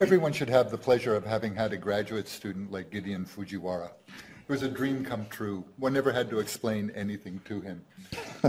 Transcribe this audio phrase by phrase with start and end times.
[0.00, 3.90] Everyone should have the pleasure of having had a graduate student like Gideon Fujiwara.
[4.06, 5.64] It was a dream come true.
[5.76, 7.84] One never had to explain anything to him.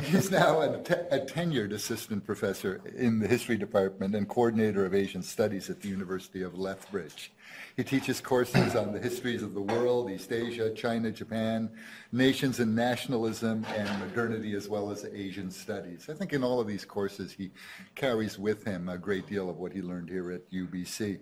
[0.03, 4.93] He's now a, te- a, tenured assistant professor in the history department and coordinator of
[4.93, 7.31] Asian studies at the University of Lethbridge.
[7.75, 11.71] He teaches courses on the histories of the world, East Asia, China, Japan,
[12.11, 16.09] nations and nationalism, and modernity, as well as Asian studies.
[16.09, 17.49] I think in all of these courses, he
[17.95, 21.19] carries with him a great deal of what he learned here at UBC.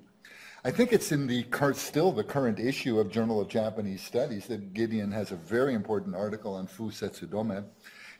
[0.64, 4.74] I think it's in the still the current issue of Journal of Japanese Studies that
[4.74, 7.64] Gideon has a very important article on Fu Setsudome.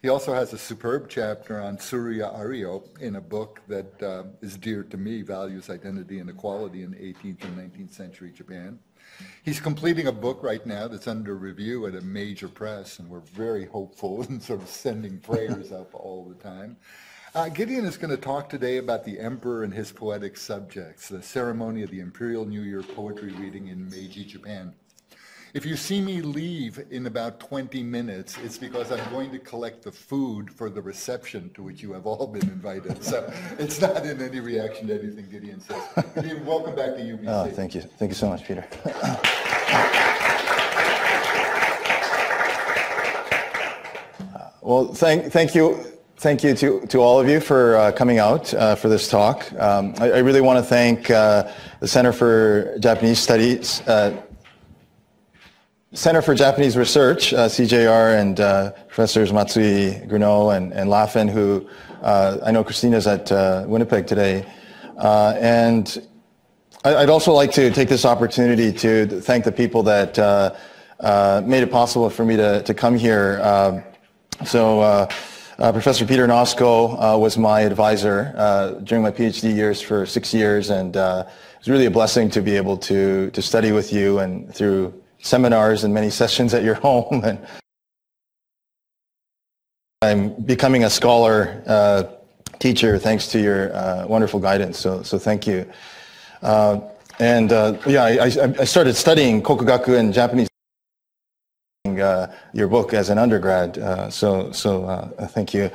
[0.04, 4.56] He also has a superb chapter on Tsuruya Ario in a book that uh, is
[4.56, 8.78] dear to me, Values, Identity, and Equality in 18th and 19th century Japan.
[9.42, 13.22] He's completing a book right now that's under review at a major press, and we're
[13.22, 16.78] very hopeful and sort of sending prayers up all the time.
[17.38, 21.22] Uh, Gideon is going to talk today about the emperor and his poetic subjects, the
[21.22, 24.74] ceremony of the Imperial New Year poetry reading in Meiji, Japan.
[25.54, 29.84] If you see me leave in about 20 minutes, it's because I'm going to collect
[29.84, 33.04] the food for the reception to which you have all been invited.
[33.04, 35.84] So it's not in any reaction to anything Gideon says.
[36.16, 37.28] Gideon, welcome back to UBC.
[37.28, 37.82] Oh, thank you.
[37.82, 38.66] Thank you so much, Peter.
[44.64, 48.52] well, thank, thank you Thank you to, to all of you for uh, coming out
[48.52, 49.54] uh, for this talk.
[49.54, 54.20] Um, I, I, really want to thank uh, the Center for Japanese Studies, uh,
[55.94, 61.70] Center for Japanese Research, uh, CJR, and uh, Professors Matsui, Grunow, and, and Laffin, who
[62.02, 63.30] I know Christina's at
[63.68, 64.44] Winnipeg today.
[64.98, 66.02] and
[66.84, 70.18] I, would also like to take this opportunity to thank the people that
[71.46, 73.40] made it possible for me to, to come here.
[73.44, 73.84] Um,
[74.48, 75.08] so
[75.60, 80.34] uh, Professor Peter Nosco uh, was my advisor uh, during my PhD years for six
[80.34, 83.92] years, and uh, it was really a blessing to be able to, to study with
[83.92, 87.24] you and through seminars and many sessions at your home.
[87.24, 87.40] and
[90.04, 92.04] I'm becoming a scholar uh,
[92.60, 95.66] teacher thanks to your uh, wonderful guidance, so, so thank you.
[97.20, 98.26] and yeah, I,
[98.60, 100.50] I started studying Kokugaku and Japanese
[102.00, 103.78] uh, your book as an undergrad.
[103.78, 105.70] Uh, so, so uh, thank you.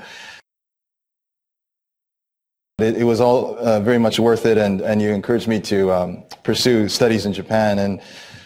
[2.78, 5.92] It, it was all uh, very much worth it, and, and you encouraged me to
[5.92, 7.78] um, pursue studies in Japan.
[7.78, 8.00] And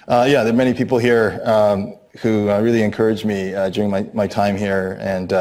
[0.09, 4.07] uh, yeah, there are many people here um, who uh, really encouraged me during my,
[4.15, 5.33] my time here, and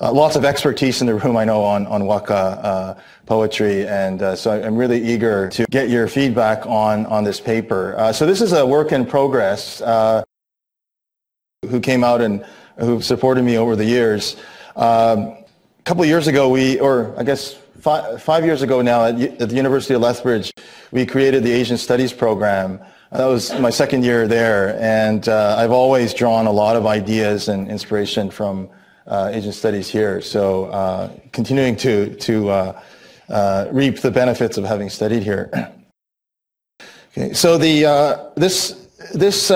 [0.00, 4.76] lots of expertise in the room, I know, on, on Waka poetry, and so I'm
[4.76, 8.10] really eager to get your feedback on, on this paper.
[8.12, 9.80] so this is a work in progress
[11.70, 12.44] who came out and
[12.78, 14.36] who supported me over the years.
[14.76, 15.36] Um,
[15.78, 19.20] a couple of years ago, we, or I guess five, five years ago now, at,
[19.20, 20.52] at, the University of Lethbridge,
[20.90, 22.80] we created the Asian Studies program.
[23.12, 27.48] That was my second year there, and uh, I've always drawn a lot of ideas
[27.48, 28.68] and inspiration from
[29.06, 30.20] uh, Asian Studies here.
[30.20, 32.82] So, uh, continuing to to uh,
[33.28, 35.50] uh, reap the benefits of having studied here.
[37.12, 39.50] okay, so the uh, this this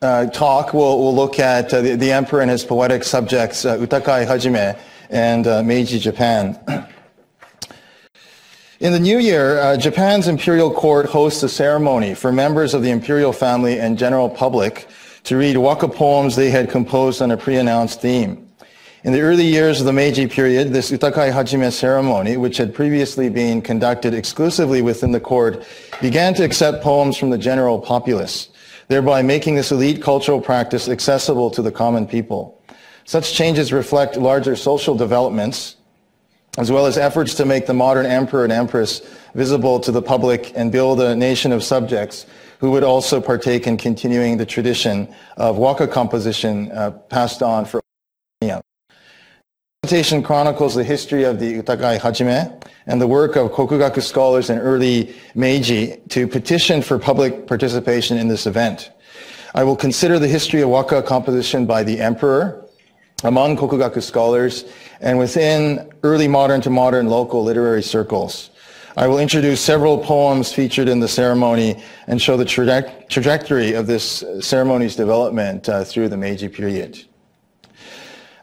[0.00, 3.76] uh, talk, we'll, we'll, look at uh, the, the, emperor and his poetic subjects, uh,
[3.78, 4.78] Utakai Hajime
[5.10, 6.58] and uh, Meiji Japan.
[8.80, 12.90] In the new year, uh, Japan's imperial court hosts a ceremony for members of the
[12.90, 14.86] imperial family and general public
[15.24, 18.48] to read waka poems they had composed on a pre-announced theme.
[19.02, 23.28] In the early years of the Meiji period, this Utakai Hajime ceremony, which had previously
[23.28, 25.66] been conducted exclusively within the court,
[26.00, 28.48] began to accept poems from the general populace
[28.88, 32.60] thereby making this elite cultural practice accessible to the common people.
[33.04, 35.76] Such changes reflect larger social developments,
[36.58, 39.00] as well as efforts to make the modern emperor and empress
[39.34, 42.26] visible to the public and build a nation of subjects
[42.58, 47.80] who would also partake in continuing the tradition of waka composition uh, passed on for
[49.88, 54.58] presentation chronicles the history of the Utakai Hajime and the work of Kokugaku scholars in
[54.58, 58.90] early Meiji to petition for public participation in this event.
[59.54, 62.68] I will consider the history of waka composition by the emperor
[63.24, 64.66] among Kokugaku scholars
[65.00, 68.50] and within early modern to modern local literary circles.
[68.98, 73.86] I will introduce several poems featured in the ceremony and show the traje trajectory of
[73.86, 77.06] this ceremony's development uh, through the Meiji period.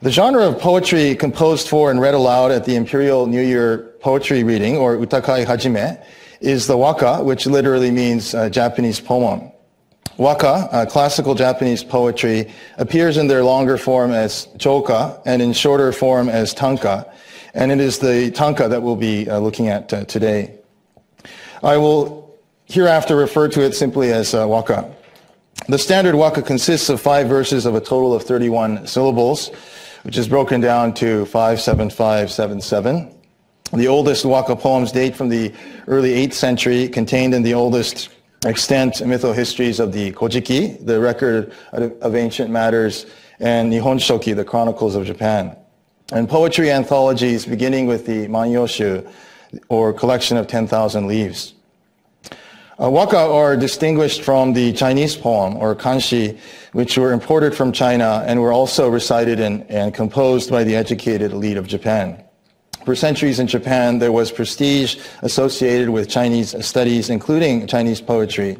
[0.02, 4.44] The genre of poetry composed for and read aloud at the Imperial New Year poetry
[4.44, 6.04] reading, or utakai hajime,
[6.40, 9.50] is the waka, which literally means uh, Japanese poem.
[10.18, 15.92] Waka, uh, classical Japanese poetry, appears in their longer form as choka and in shorter
[15.92, 17.10] form as tanka,
[17.54, 20.58] and it is the tanka that we'll be uh, looking at uh, today.
[21.62, 24.94] I will hereafter refer to it simply as uh, waka.
[25.68, 29.50] The standard waka consists of five verses of a total of 31 syllables,
[30.06, 33.12] which is broken down to 57577.
[33.72, 35.52] The oldest waka poems date from the
[35.88, 38.10] early 8th century, contained in the oldest
[38.44, 43.06] extant mytho-histories of the Kojiki, the record of ancient matters,
[43.40, 45.56] and Nihon Shoki, the chronicles of Japan.
[46.12, 49.10] And poetry anthologies beginning with the Manyoshu,
[49.68, 51.54] or collection of 10,000 leaves.
[52.78, 56.38] Uh, waka are distinguished from the Chinese poem, or kanshi,
[56.72, 61.32] which were imported from China and were also recited and, and composed by the educated
[61.32, 62.22] elite of Japan.
[62.84, 68.58] For centuries in Japan, there was prestige associated with Chinese studies, including Chinese poetry.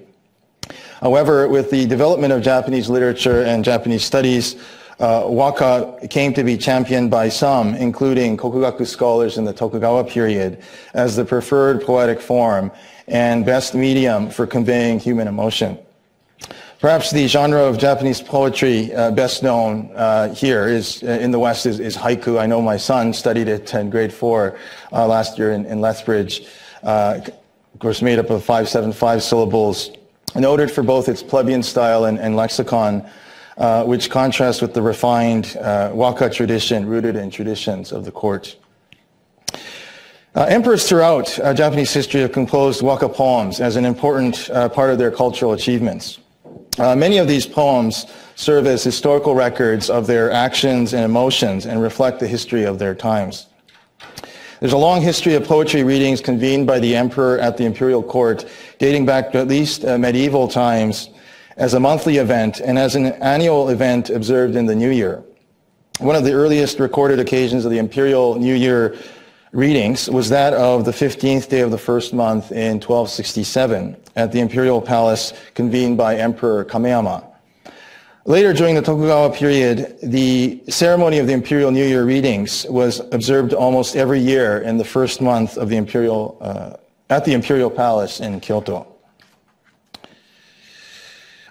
[1.03, 4.57] However, with the development of Japanese literature and Japanese studies,
[4.99, 10.63] uh, waka came to be championed by some, including Kokugaku scholars in the Tokugawa period,
[10.95, 12.73] as the preferred poetic form
[13.09, 15.79] and best medium for conveying human emotion.
[16.79, 21.39] Perhaps the genre of Japanese poetry uh, best known uh, here is uh, in the
[21.39, 22.39] West is, is, haiku.
[22.39, 24.59] I know my son studied it in grade four
[24.93, 26.47] uh, last year in, in Lethbridge.
[26.83, 27.21] Uh,
[27.73, 29.91] of course, made up of five, seven, five syllables,
[30.35, 33.09] noted for both its plebeian style and, and lexicon,
[33.57, 35.57] uh, which contrasts with the refined
[35.93, 38.57] waka tradition rooted in traditions of the court.
[40.45, 45.53] Emperors throughout Japanese history have composed waka poems as an important part of their cultural
[45.53, 46.19] achievements.
[46.79, 48.05] Uh, many of these poems
[48.35, 52.95] serve as historical records of their actions and emotions and reflect the history of their
[52.95, 53.47] times.
[54.61, 58.45] There's a long history of poetry readings convened by the emperor at the imperial court,
[58.79, 61.09] dating back to at least uh, medieval times,
[61.57, 65.25] as a monthly event and as an annual event observed in the new year.
[65.99, 68.99] One of the earliest recorded occasions of the imperial new year
[69.57, 74.39] readings was that of the 15th day of the first month in 1267 at the
[74.39, 77.25] imperial palace convened by Emperor Kameyama.
[78.27, 83.55] Later during the Tokugawa period, the ceremony of the imperial New Year readings was observed
[83.55, 86.77] almost every year in the first month of the imperial, uh,
[87.09, 88.87] at the imperial palace in Kyoto.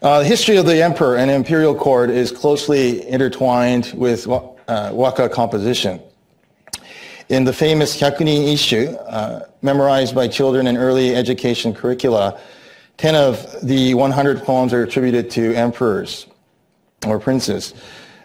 [0.04, 5.28] Uh, the history of the emperor and imperial court is closely intertwined with uh, waka
[5.28, 6.00] composition.
[7.27, 12.39] In the famous Hyakunin Isshu, uh, memorized by children in early education curricula,
[12.98, 16.27] 10 of the 100 poems are attributed to emperors
[17.07, 17.74] or princes.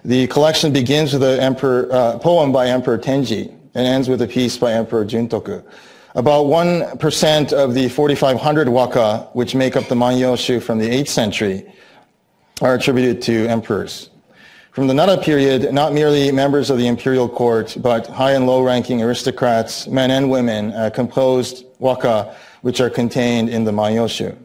[0.05, 4.29] The collection begins with a emperor, uh, poem by Emperor Tenji and ends with a
[4.29, 5.65] piece by Emperor Juntoku.
[6.15, 11.73] About 1% of the 4,500 waka, which make up the Manyoshu from the 8th century,
[12.61, 14.11] are attributed to emperors.
[14.73, 19.03] From the Nara period, not merely members of the imperial court, but high and low-ranking
[19.03, 24.37] aristocrats, men and women, uh, composed waka, which are contained in the Manyoshu.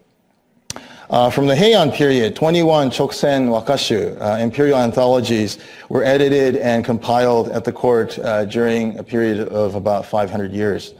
[1.11, 7.49] Uh, from the Heian period, 21 Chokusen Wakashu, uh, imperial anthologies, were edited and compiled
[7.49, 10.95] at the court uh, during a period of about 500 years.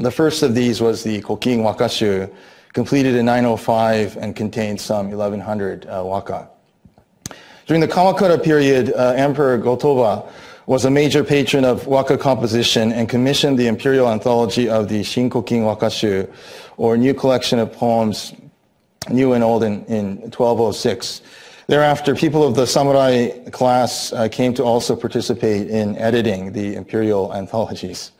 [0.00, 2.28] The first of these was the Kokin Wakashu,
[2.72, 6.50] completed in 905 and contained some 1100 uh, waka.
[7.66, 10.28] During the Kamakura period, uh, Emperor Go-Toba
[10.66, 15.62] was a major patron of waka composition and commissioned the imperial anthology of the Shinkokin
[15.62, 16.30] Wakashu,
[16.76, 18.34] or New Collection of Poems,
[19.10, 21.22] New and Old, in, in 1206.
[21.66, 27.32] Thereafter, people of the samurai class uh, came to also participate in editing the imperial
[27.32, 28.12] anthologies.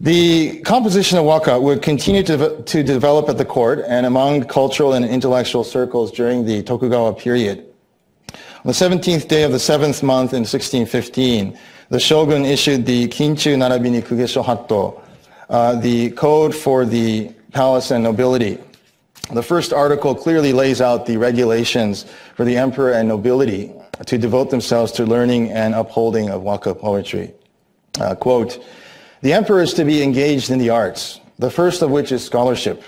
[0.00, 4.92] The composition of waka would continue to, to develop at the court and among cultural
[4.92, 7.66] and intellectual circles during the Tokugawa period.
[8.66, 11.56] On the 17th day of the seventh month in 1615,
[11.88, 15.00] the shogun issued the Kinchu Narabini Kugesho Hatto,
[15.48, 18.58] uh, the code for the palace and nobility.
[19.32, 23.72] The first article clearly lays out the regulations for the emperor and nobility
[24.04, 27.32] to devote themselves to learning and upholding of waka poetry.
[28.00, 28.58] Uh, quote,
[29.20, 32.82] the emperor is to be engaged in the arts, the first of which is scholarship.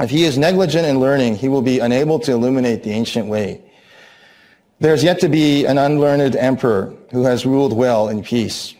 [0.00, 3.60] If he is negligent in learning, he will be unable to illuminate the ancient way.
[4.80, 8.74] There's yet to be an unlearned emperor who has ruled well in peace.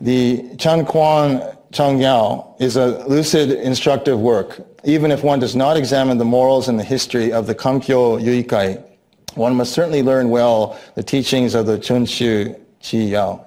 [0.00, 1.42] The Chan Quan
[1.72, 4.66] Changyao is a lucid, instructive work.
[4.84, 8.82] Even if one does not examine the morals and the history of the Kampyo Yuikai,
[9.34, 13.46] one must certainly learn well the teachings of the Chunshu Chi Yao.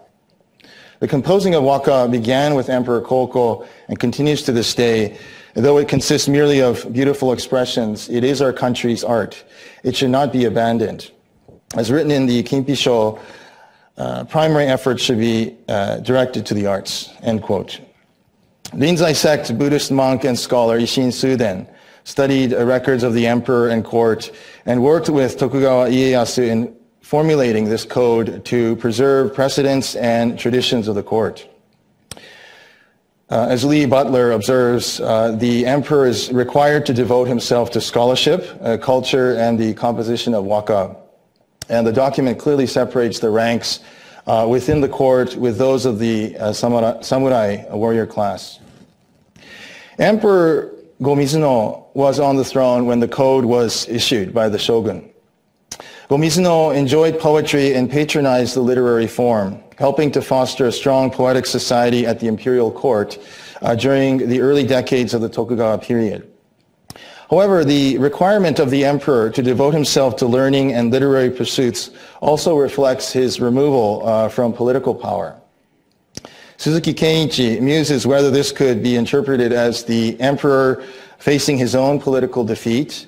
[1.00, 5.18] The composing of waka began with Emperor Koko and continues to this day.
[5.56, 9.44] Though it consists merely of beautiful expressions, it is our country's art.
[9.84, 11.10] It should not be abandoned.
[11.76, 13.18] As written in the Kinpisho,
[13.98, 17.80] uh, primary efforts should be uh, directed to the arts, end quote.
[18.74, 21.68] Rinzai sect Buddhist monk and scholar Ishin Suden
[22.04, 24.32] studied records of the emperor and court
[24.66, 30.96] and worked with Tokugawa Ieyasu in formulating this code to preserve precedents and traditions of
[30.96, 31.48] the court.
[33.30, 38.46] Uh, as Lee Butler observes, uh, the emperor is required to devote himself to scholarship,
[38.62, 40.98] uh, culture, and the composition of waka.
[41.72, 43.80] And the document clearly separates the ranks
[44.28, 48.60] uh, within the court with those of the uh, samurai, samurai warrior class.
[49.98, 55.10] Emperor Go-Mizuno was on the throne when the code was issued by the shogun.
[56.10, 62.06] Go-Mizuno enjoyed poetry and patronized the literary form, helping to foster a strong poetic society
[62.06, 63.18] at the imperial court
[63.62, 66.31] uh, during the early decades of the Tokugawa period.
[67.32, 72.58] However, the requirement of the emperor to devote himself to learning and literary pursuits also
[72.58, 75.40] reflects his removal uh, from political power.
[76.58, 80.84] Suzuki Kenichi muses whether this could be interpreted as the emperor
[81.20, 83.08] facing his own political defeat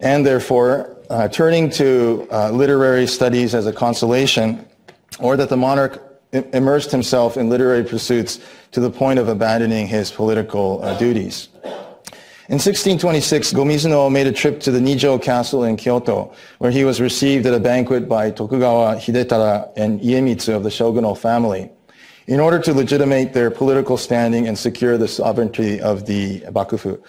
[0.00, 4.66] and therefore uh, turning to uh, literary studies as a consolation,
[5.20, 8.40] or that the monarch immersed himself in literary pursuits
[8.72, 11.49] to the point of abandoning his political uh, duties.
[12.50, 17.00] In 1626, Go-Mizuno made a trip to the Nijo Castle in Kyoto, where he was
[17.00, 21.70] received at a banquet by Tokugawa Hidetada and Iemitsu of the shogunal family
[22.26, 27.00] in order to legitimate their political standing and secure the sovereignty of the Bakufu.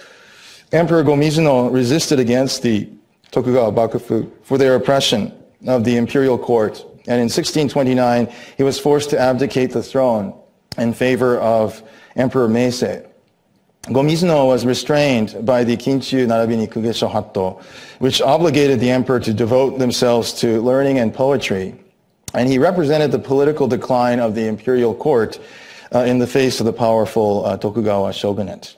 [0.74, 2.88] Emperor Go-Mizuno resisted against the
[3.32, 5.34] Tokugawa Bakufu for their oppression
[5.66, 6.86] of the imperial court.
[7.08, 10.40] And in 1629, he was forced to abdicate the throne
[10.78, 11.82] in favor of
[12.16, 13.08] Emperor Meisho.
[13.88, 17.62] Go-Mizuno was restrained by the Kinchu Narabini Kugesho Hatto,
[18.00, 21.76] which obligated the emperor to devote themselves to learning and poetry
[22.34, 25.40] and he represented the political decline of the imperial court
[25.94, 28.78] uh, in the face of the powerful uh, Tokugawa shogunate.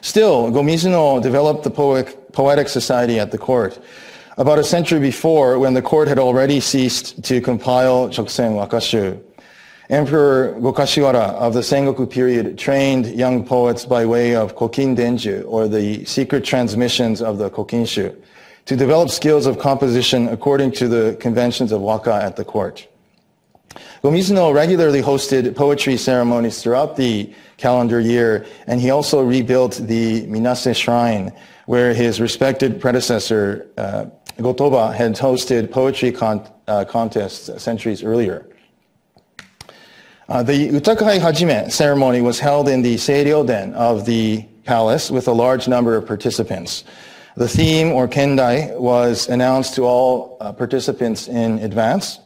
[0.00, 3.78] Still, Go-Mizuno developed the poetic, poetic society at the court.
[4.36, 9.22] About a century before, when the court had already ceased to compile Chokusen Wakashu,
[9.92, 15.68] Emperor Gokashiwara of the Sengoku period trained young poets by way of Kokin Denju, or
[15.68, 18.16] the secret transmissions of the Kokinshu
[18.64, 22.88] to develop skills of composition according to the conventions of waka at the court.
[24.00, 30.74] Go-Mizuno regularly hosted poetry ceremonies throughout the calendar year, and he also rebuilt the Minase
[30.74, 31.30] Shrine,
[31.66, 34.06] where his respected predecessor, uh,
[34.38, 38.46] Gotoba, had hosted poetry con- uh, contests centuries earlier.
[40.28, 45.32] Uh, the Utakai Hajime ceremony was held in the Seiryo-den of the palace with a
[45.32, 46.84] large number of participants.
[47.36, 52.20] The theme, or kendai, was announced to all uh, participants in advance.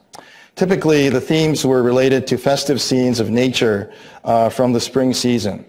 [0.56, 3.92] Typically, the themes were related to festive scenes of nature
[4.24, 5.64] uh, from the spring season.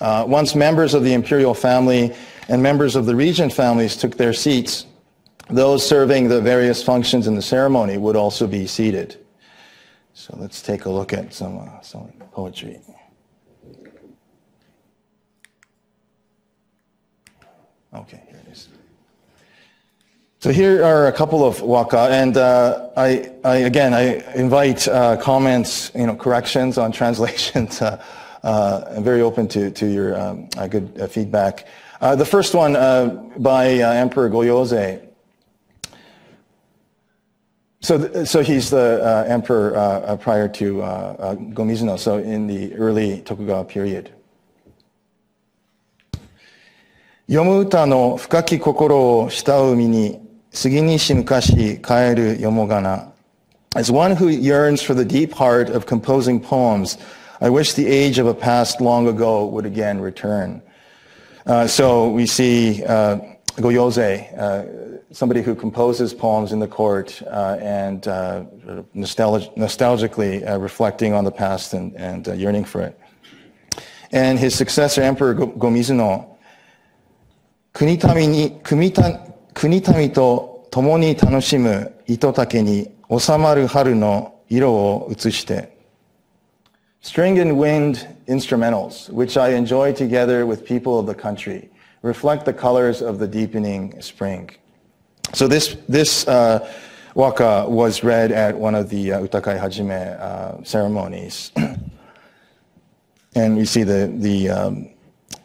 [0.00, 2.14] Uh, once members of the imperial family
[2.48, 4.86] and members of the regent families took their seats,
[5.48, 9.19] those serving the various functions in the ceremony would also be seated.
[10.20, 12.78] So let's take a look at some, uh, some poetry.
[17.94, 18.22] Okay.
[18.28, 18.68] Here it is.
[20.40, 25.16] So here are a couple of waka, and uh, I, I, again, I invite uh,
[25.16, 27.80] comments, you know, corrections on translations.
[27.80, 28.04] uh,
[28.94, 31.66] I'm very open to, to your um, uh, good uh, feedback.
[32.02, 32.74] Uh, the first one
[33.38, 35.09] by Emperor Goyose.
[37.82, 42.46] So, so he's the uh, emperor uh, uh prior to uh, uh Gomizuno, so in
[42.46, 44.12] the early Tokugawa period.
[47.26, 50.20] Yomu no fukaki kokoro o shita umi ni
[50.52, 53.10] sugi ni shimukashi kaeru yomogana.
[53.74, 56.98] As one who yearns for the deep heart of composing poems,
[57.40, 60.60] I wish the age of a past long ago would again return.
[61.46, 62.82] Uh, so we see
[63.60, 64.64] Goyose, uh,
[65.12, 68.44] somebody who composes poems in the court uh, and uh,
[68.94, 72.98] nostalg- nostalgically uh, reflecting on the past and, and uh, yearning for it.
[74.12, 76.26] And his successor, Emperor Go- Gomizuno,
[77.74, 78.60] Kunitami,
[80.14, 85.68] to tomo ni tanoshimu itotake ni osamaru haru no iro utsushite.
[87.02, 91.69] String and wind instrumentals, which I enjoy together with people of the country
[92.02, 94.50] reflect the colors of the deepening spring.
[95.34, 96.72] So this, this uh,
[97.14, 101.52] waka was read at one of the uh, Utakai Hajime uh, ceremonies.
[103.34, 104.90] and you see the, the, um,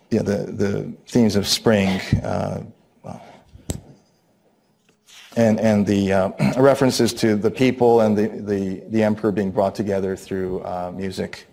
[0.10, 2.64] the, the themes of spring, uh,
[5.38, 6.32] and, and the uh,
[6.62, 11.48] references to the people and the, the, the emperor being brought together through uh, music.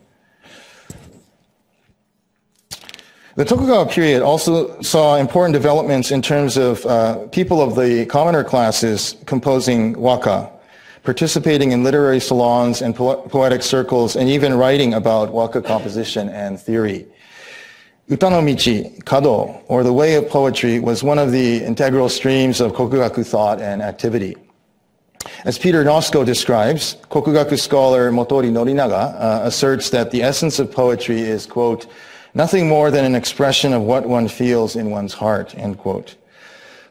[3.34, 8.44] The Tokugawa period also saw important developments in terms of uh, people of the commoner
[8.44, 10.50] classes composing waka,
[11.02, 16.60] participating in literary salons and po- poetic circles, and even writing about waka composition and
[16.60, 17.06] theory.
[18.10, 23.26] Utanomichi, Kado, or the way of poetry, was one of the integral streams of Kokugaku
[23.26, 24.36] thought and activity.
[25.46, 31.22] As Peter Nosco describes, Kokugaku scholar Motoori Norinaga uh, asserts that the essence of poetry
[31.22, 31.86] is, quote,
[32.34, 36.16] nothing more than an expression of what one feels in one's heart, end quote.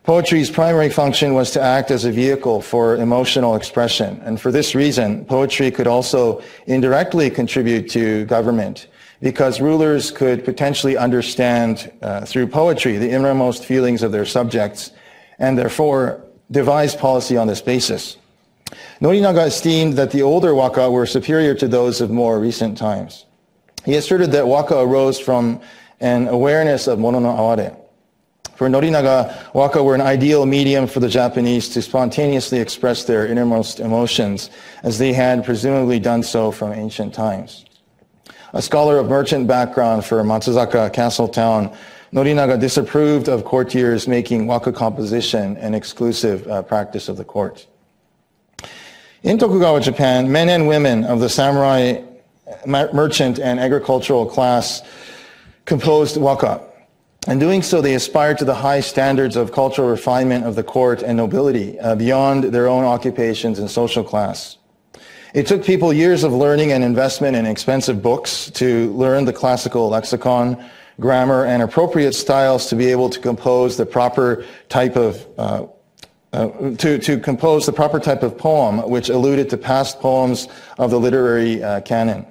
[0.04, 4.74] Poetry's primary function was to act as a vehicle for emotional expression, and for this
[4.74, 8.88] reason, poetry could also indirectly contribute to government
[9.22, 14.92] because rulers could potentially understand uh, through poetry the innermost feelings of their subjects
[15.38, 18.18] and therefore devise policy on this basis.
[19.00, 23.26] Norinaga esteemed that the older waka were superior to those of more recent times.
[23.86, 25.62] He asserted that waka arose from
[26.00, 27.76] an awareness of mono no aware.
[28.56, 33.80] For Norinaga, waka were an ideal medium for the Japanese to spontaneously express their innermost
[33.80, 34.52] emotions,
[34.84, 37.66] as they had presumably done so from ancient times.
[38.54, 41.76] A scholar of merchant background for Matsuzaka Castle Town,
[42.14, 47.66] Norinaga disapproved of courtiers making waka composition an exclusive uh, practice of the court.
[49.24, 52.02] In Tokugawa, Japan, men and women of the samurai,
[52.66, 54.82] merchant, and agricultural class
[55.66, 56.62] composed waka.
[57.28, 61.04] In doing so, they aspired to the high standards of cultural refinement of the court
[61.04, 64.58] and nobility uh, beyond their own occupations and social class.
[65.34, 69.88] It took people years of learning and investment in expensive books to learn the classical
[69.88, 70.62] lexicon,
[71.00, 75.68] grammar, and appropriate styles to be able to compose the proper type of uh,
[76.34, 80.90] uh, to, to compose the proper type of poem which alluded to past poems of
[80.90, 82.26] the literary uh, canon.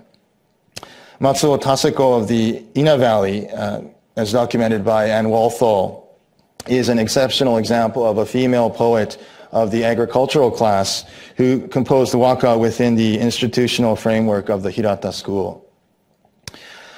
[1.21, 3.83] Matsuo Taseko of the Ina Valley, uh,
[4.17, 6.19] as documented by Anne Walthall,
[6.67, 11.05] is an exceptional example of a female poet of the agricultural class
[11.37, 15.67] who composed waka within the institutional framework of the Hirata school.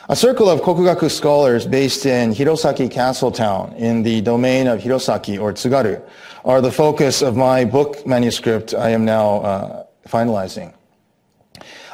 [0.09, 5.41] A circle of Kokugaku scholars based in Hirosaki Castle Town in the domain of Hirosaki
[5.41, 6.01] or Tsugaru
[6.45, 10.75] are the focus of my book manuscript I am now uh, finalizing.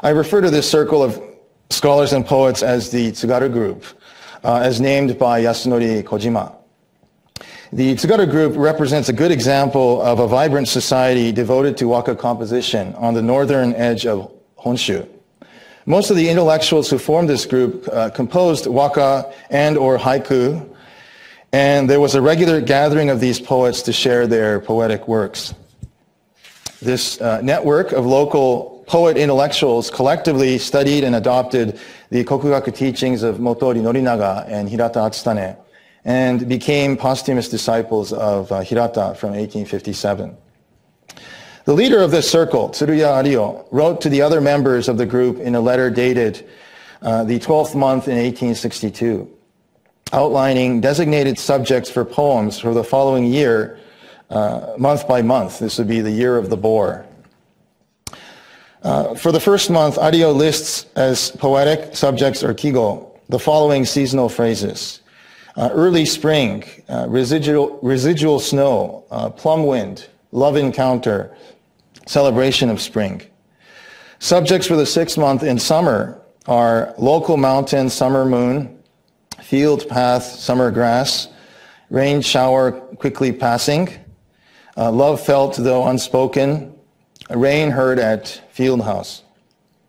[0.02, 1.22] I refer to this circle of
[1.70, 3.84] scholars and poets as the Tsugaru Group,
[4.44, 6.54] uh, as named by Yasunori Kojima.
[7.72, 12.94] The Tsugaru Group represents a good example of a vibrant society devoted to waka composition
[12.94, 15.06] on the northern edge of Honshu.
[15.86, 20.68] Most of the intellectuals who formed this group uh, composed waka and or haiku
[21.52, 25.54] and there was a regular gathering of these poets to share their poetic works.
[26.82, 31.78] This uh, network of local poet intellectuals collectively studied and adopted
[32.10, 35.56] the Kokugaku teachings of Motoori Norinaga and Hirata Atsutane
[36.04, 40.36] and became posthumous disciples of uh, Hirata from 1857.
[41.64, 45.38] The leader of this circle, Tsuruya Ario, wrote to the other members of the group
[45.38, 46.48] in a letter dated
[47.02, 49.34] uh, the 12th month in 1862
[50.12, 53.78] outlining designated subjects for poems for the following year,
[54.30, 55.58] uh, month by month.
[55.58, 57.07] This would be the year of the boar.
[58.82, 64.28] Uh, for the first month, Ario lists as poetic subjects or kigo the following seasonal
[64.28, 65.00] phrases.
[65.56, 71.36] Uh, early spring, uh, residual, residual snow, uh, plum wind, love encounter,
[72.06, 73.20] celebration of spring.
[74.20, 78.78] Subjects for the sixth month in summer are local mountain, summer moon,
[79.42, 81.28] field path, summer grass,
[81.90, 83.88] rain shower quickly passing,
[84.76, 86.72] uh, love felt though unspoken,
[87.30, 89.22] rain heard at field house.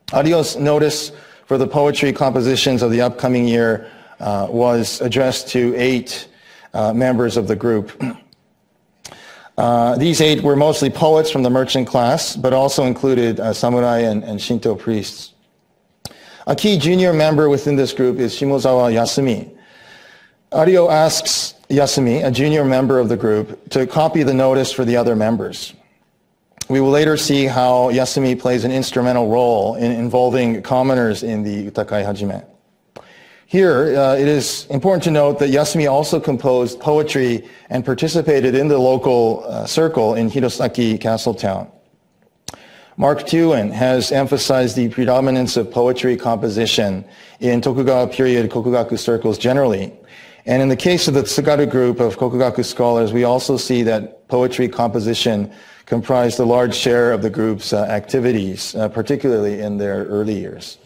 [0.07, 1.11] Ario's notice
[1.45, 6.27] for the poetry compositions of the upcoming year uh, was addressed to eight
[6.73, 7.91] uh, members of the group.
[9.57, 13.99] Uh, these eight were mostly poets from the merchant class, but also included uh, samurai
[13.99, 15.33] and, and Shinto priests.
[16.47, 19.53] A key junior member within this group is Shimozawa Yasumi.
[20.53, 24.95] Ario asks Yasumi, a junior member of the group, to copy the notice for the
[24.95, 25.73] other members.
[26.69, 31.71] We will later see how Yasumi plays an instrumental role in involving commoners in the
[31.71, 32.45] Utakai Hajime.
[33.47, 38.67] Here, uh, it is important to note that Yasumi also composed poetry and participated in
[38.67, 41.71] the local uh, circle in Hirosaki Castle Town.
[42.97, 47.03] Mark Teeuwen has emphasized the predominance of poetry composition
[47.39, 49.91] in Tokugawa period Kokugaku circles generally.
[50.45, 54.27] And in the case of the Tsugaru group of Kokugaku scholars, we also see that
[54.27, 55.51] poetry composition
[55.89, 60.77] comprised a large share of the group's uh, activities, uh, particularly in their early years.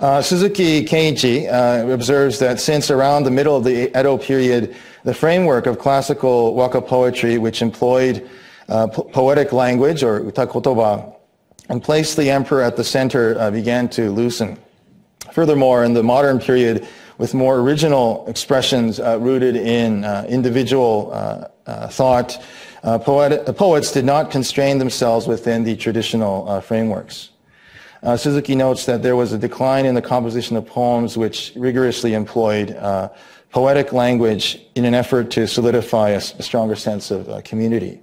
[0.00, 5.14] Uh, Suzuki Keiichi uh, observes that since around the middle of the Edo period, the
[5.14, 8.28] framework of classical waka poetry, which employed
[8.68, 11.14] uh, po- poetic language or utakotoba,
[11.68, 14.58] and placed the emperor at the center, uh, began to loosen.
[15.30, 16.88] Furthermore, in the modern period,
[17.22, 20.92] with more original expressions uh, rooted in uh, individual
[21.90, 22.42] thought,
[22.82, 27.30] poet- poets did not constrain themselves within the traditional frameworks.
[28.02, 32.14] Uh, Suzuki notes that there was a decline in the composition of poems which rigorously
[32.14, 33.08] employed uh,
[33.50, 38.00] poetic language in an effort to solidify a, a stronger sense of uh, community.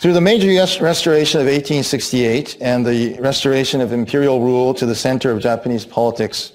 [0.00, 5.30] Through the Meiji Restoration of 1868 and the restoration of imperial rule to the center
[5.30, 6.52] of Japanese politics,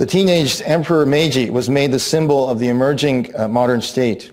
[0.00, 4.32] the teenaged Emperor Meiji was made the symbol of the emerging uh, modern state.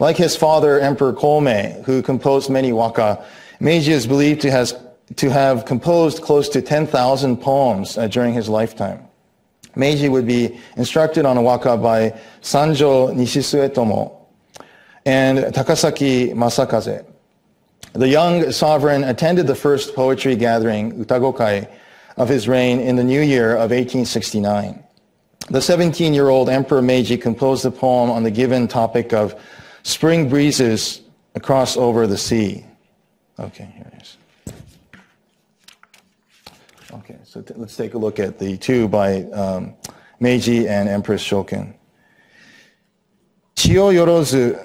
[0.00, 3.22] Like his father, Emperor Komei, who composed many waka,
[3.60, 4.72] Meiji is believed to have
[5.16, 9.06] to have composed close to 10,000 poems uh, during his lifetime.
[9.76, 14.16] Meiji would be instructed on waka by Sanjo Nishisuetomo
[15.04, 17.04] and Takasaki Masakaze.
[17.92, 21.68] The young sovereign attended the first poetry gathering, Utagokai,
[22.16, 24.82] of his reign in the new year of 1869.
[25.48, 29.34] The 17-year-old Emperor Meiji composed a poem on the given topic of
[29.82, 31.02] spring breezes
[31.34, 32.64] across over the sea.
[33.38, 34.16] Okay, here it is.
[36.92, 39.74] Okay, so let's take a look at the two by um,
[40.20, 41.74] Meiji and Empress Shoken.
[43.54, 44.58] 潮よろず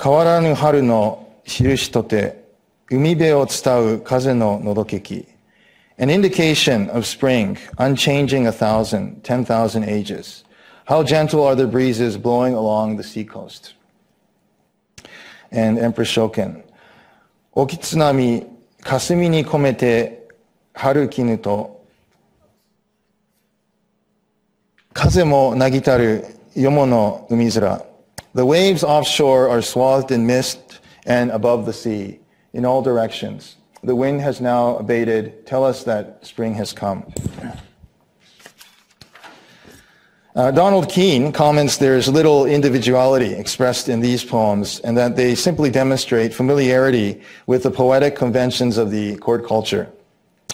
[0.00, 2.44] 変わらぬ春の印とて
[2.90, 5.26] 海辺を伝う風ののどけき
[5.98, 10.44] an indication of spring, unchanging a thousand, ten thousand ages.
[10.86, 13.74] How gentle are the breezes blowing along the seacoast.
[15.50, 16.62] And Empress Shoken.
[28.34, 32.20] The waves offshore are swathed in mist and above the sea
[32.52, 33.56] in all directions.
[33.82, 35.46] The wind has now abated.
[35.46, 37.12] Tell us that spring has come.
[40.34, 45.70] Uh, Donald Keene comments there's little individuality expressed in these poems and that they simply
[45.70, 49.90] demonstrate familiarity with the poetic conventions of the court culture.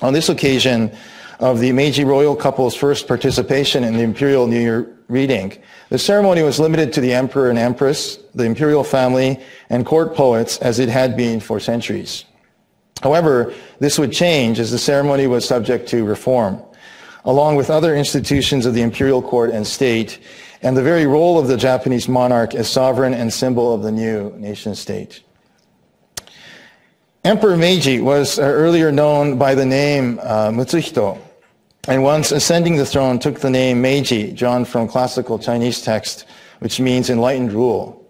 [0.00, 0.92] On this occasion
[1.40, 5.58] of the Meiji royal couple's first participation in the imperial New Year reading,
[5.88, 10.58] the ceremony was limited to the emperor and empress, the imperial family, and court poets
[10.58, 12.24] as it had been for centuries.
[13.02, 16.62] However, this would change as the ceremony was subject to reform,
[17.24, 20.20] along with other institutions of the imperial court and state,
[20.62, 24.32] and the very role of the Japanese monarch as sovereign and symbol of the new
[24.36, 25.22] nation state.
[27.24, 31.18] Emperor Meiji was uh, earlier known by the name uh, Mutsuhito,
[31.88, 36.26] and once ascending the throne took the name Meiji, drawn from classical Chinese text,
[36.60, 38.01] which means enlightened rule.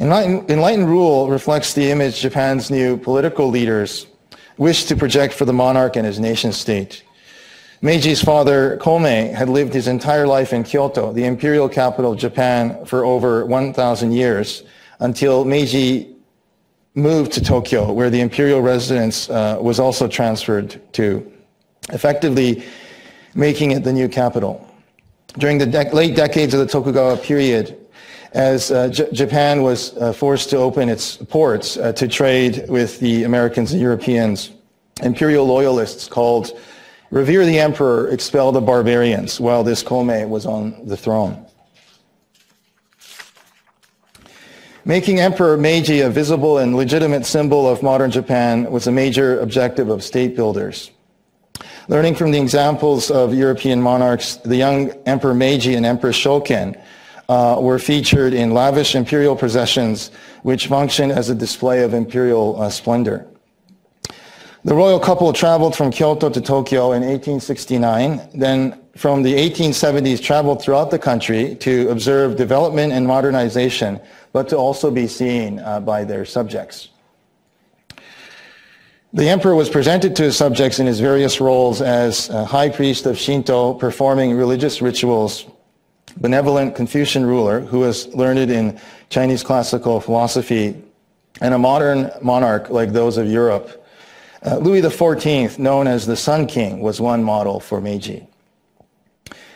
[0.00, 4.06] Enlightened, enlightened rule reflects the image Japan's new political leaders
[4.56, 7.04] wish to project for the monarch and his nation state.
[7.82, 12.82] Meiji's father, Komei, had lived his entire life in Kyoto, the imperial capital of Japan,
[12.86, 14.62] for over 1,000 years,
[15.00, 16.14] until Meiji
[16.94, 21.30] moved to Tokyo, where the imperial residence uh, was also transferred to,
[21.90, 22.64] effectively
[23.34, 24.66] making it the new capital.
[25.38, 27.79] During the de- late decades of the Tokugawa period,
[28.32, 33.24] as uh, Japan was uh, forced to open its ports uh, to trade with the
[33.24, 34.50] Americans and Europeans,
[35.02, 36.56] imperial loyalists called
[37.10, 41.44] Revere the Emperor, expel the barbarians, while this Komei was on the throne.
[44.84, 49.88] Making Emperor Meiji a visible and legitimate symbol of modern Japan was a major objective
[49.90, 50.90] of state builders.
[51.88, 56.80] Learning from the examples of European monarchs, the young Emperor Meiji and Empress Shoken
[57.30, 60.10] uh, were featured in lavish imperial processions
[60.42, 63.24] which functioned as a display of imperial uh, splendor.
[64.64, 70.60] The royal couple traveled from Kyoto to Tokyo in 1869, then from the 1870s traveled
[70.60, 74.00] throughout the country to observe development and modernization
[74.32, 76.88] but to also be seen uh, by their subjects.
[79.12, 83.16] The emperor was presented to his subjects in his various roles as high priest of
[83.16, 85.46] Shinto, performing religious rituals,
[86.12, 90.80] benevolent Confucian ruler who was learned in Chinese classical philosophy,
[91.40, 93.86] and a modern monarch like those of Europe.
[94.44, 98.26] Uh, Louis XIV, known as the Sun King, was one model for Meiji.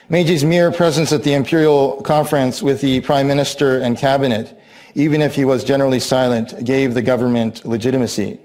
[0.08, 4.58] Meiji's mere presence at the imperial conference with the prime minister and cabinet
[4.94, 8.38] even if he was generally silent, gave the government legitimacy.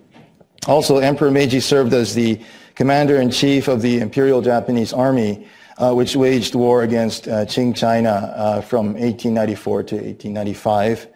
[0.67, 2.41] Also, Emperor Meiji served as the
[2.76, 5.48] commander-in-chief of the Imperial Japanese Army,
[5.79, 11.07] uh, which waged war against uh, Qing China uh, from 1894 to 1895,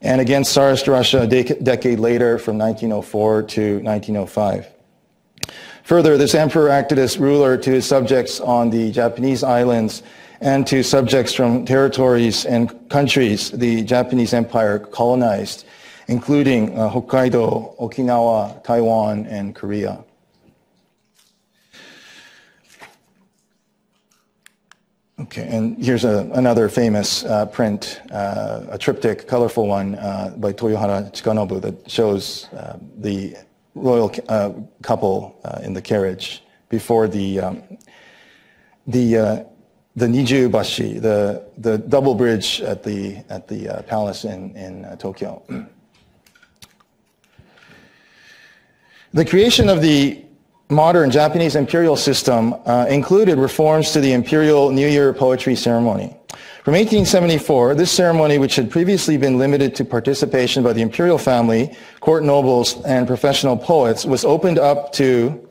[0.00, 4.66] and against Tsarist Russia a de- decade later from 1904 to 1905.
[5.84, 10.02] Further, this emperor acted as ruler to his subjects on the Japanese islands
[10.40, 15.64] and to subjects from territories and countries the Japanese Empire colonized,
[16.08, 20.02] including uh, Hokkaido, Okinawa, Taiwan, and Korea.
[25.18, 30.52] Okay, and here's a, another famous uh, print, uh, a triptych, colorful one uh, by
[30.52, 33.34] Toyohara Chikanobu that shows uh, the
[33.74, 34.52] royal uh,
[34.82, 37.62] couple uh, in the carriage before the um,
[38.86, 39.46] the
[39.96, 45.42] the Niju Bashi, the the double bridge at the at the palace in in Tokyo.
[49.14, 50.25] The creation of the
[50.68, 56.16] modern Japanese imperial system uh, included reforms to the imperial New Year poetry ceremony.
[56.64, 61.76] From 1874, this ceremony, which had previously been limited to participation by the imperial family,
[62.00, 65.48] court nobles, and professional poets, was opened up to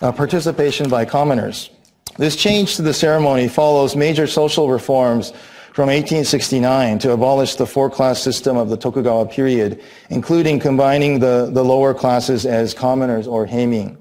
[0.00, 1.70] uh, participation by commoners.
[2.18, 5.32] This change to the ceremony follows major social reforms
[5.76, 11.62] from 1869 to abolish the four-class system of the Tokugawa period, including combining the, the
[11.62, 13.98] lower classes as commoners or heimin,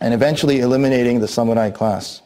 [0.00, 2.22] and eventually eliminating the samurai class.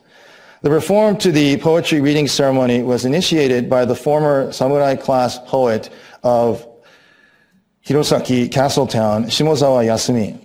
[0.60, 5.88] The reform to the poetry reading ceremony was initiated by the former samurai class poet
[6.22, 6.68] of
[7.86, 10.38] Hirosaki Castletown, Shimozawa Yasumi.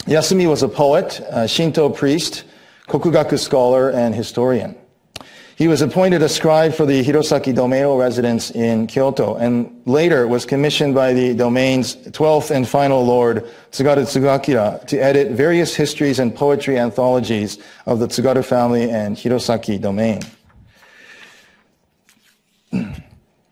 [0.00, 2.44] Yasumi was a poet, a Shinto priest,
[2.88, 4.76] kokugaku scholar, and historian.
[5.60, 10.46] He was appointed a scribe for the Hirosaki Domeino residence in Kyoto and later was
[10.46, 16.34] commissioned by the domain's 12th and final lord, Tsugaru Tsuguakira, to edit various histories and
[16.34, 20.22] poetry anthologies of the Tsugaru family and Hirosaki domain.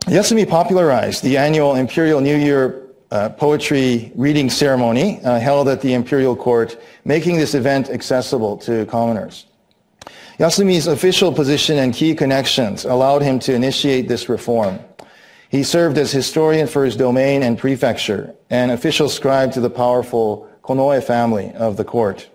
[0.07, 5.92] Yasumi popularized the annual Imperial New Year uh, poetry reading ceremony uh, held at the
[5.92, 9.44] imperial court, making this event accessible to commoners.
[10.38, 14.79] Yasumi's official position and key connections allowed him to initiate this reform.
[15.48, 20.48] He served as historian for his domain and prefecture and official scribe to the powerful
[20.62, 22.29] Konoe family of the court.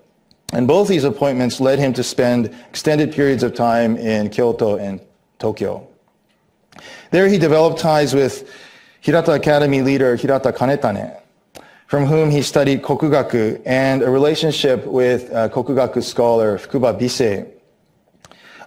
[0.52, 5.00] And both these appointments led him to spend extended periods of time in Kyoto and
[5.40, 5.88] Tokyo.
[7.12, 8.52] There he developed ties with
[9.00, 11.18] Hirata Academy leader Hirata Kanetane,
[11.88, 17.50] from whom he studied Kokugaku and a relationship with uh, Kokugaku scholar Fukuba Bisei,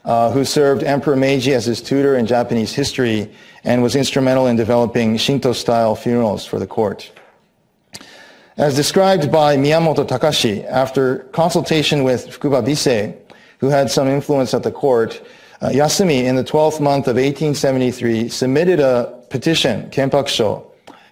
[0.07, 3.31] uh, who served Emperor Meiji as his tutor in Japanese history
[3.65, 7.11] and was instrumental in developing Shinto-style funerals for the court.
[8.57, 13.17] As described by Miyamoto Takashi, after consultation with Fukuba Bisei,
[13.59, 15.21] who had some influence at the court,
[15.61, 20.65] uh, Yasumi, in the 12th month of 1873, submitted a petition, Kenpakusho,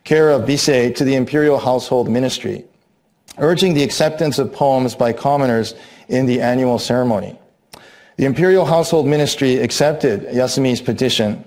[0.05, 2.65] care of Bisei, to the Imperial Household Ministry,
[3.39, 5.75] urging the acceptance of poems by commoners
[6.09, 7.37] in the annual ceremony.
[8.17, 11.45] The Imperial Household Ministry accepted Yasumi's petition,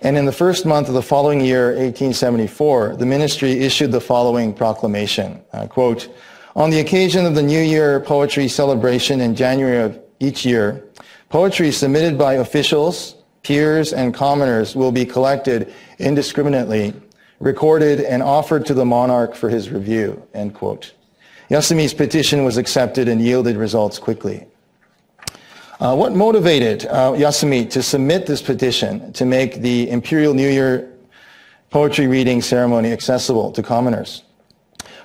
[0.00, 4.54] and in the first month of the following year, 1874, the ministry issued the following
[4.54, 6.08] proclamation, uh, quote,
[6.54, 10.84] on the occasion of the New Year poetry celebration in January of each year,
[11.28, 16.94] poetry submitted by officials, peers, and commoners will be collected indiscriminately,
[17.40, 20.92] recorded, and offered to the monarch for his review, end quote.
[21.50, 24.46] Yasumi's petition was accepted and yielded results quickly.
[25.82, 30.88] Uh, what motivated uh, Yasumi to submit this petition to make the Imperial New Year
[31.70, 34.22] poetry reading ceremony accessible to commoners?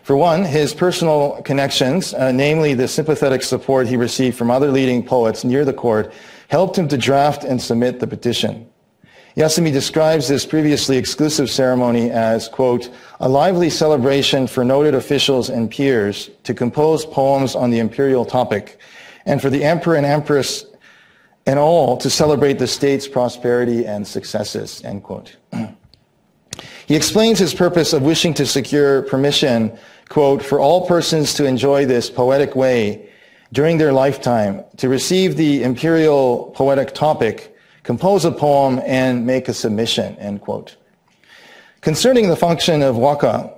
[0.03, 5.03] For one, his personal connections, uh, namely the sympathetic support he received from other leading
[5.03, 6.13] poets near the court,
[6.47, 8.69] helped him to draft and submit the petition.
[9.35, 15.71] Yasumi describes this previously exclusive ceremony as, quote, a lively celebration for noted officials and
[15.71, 18.79] peers to compose poems on the imperial topic
[19.27, 20.65] and for the emperor and empress
[21.47, 25.37] and all to celebrate the state's prosperity and successes, end quote.
[26.85, 29.75] he explains his purpose of wishing to secure permission,
[30.09, 33.09] quote, for all persons to enjoy this poetic way
[33.53, 39.53] during their lifetime, to receive the imperial poetic topic, compose a poem, and make a
[39.53, 40.75] submission, end quote.
[41.79, 43.53] Concerning the function of waka,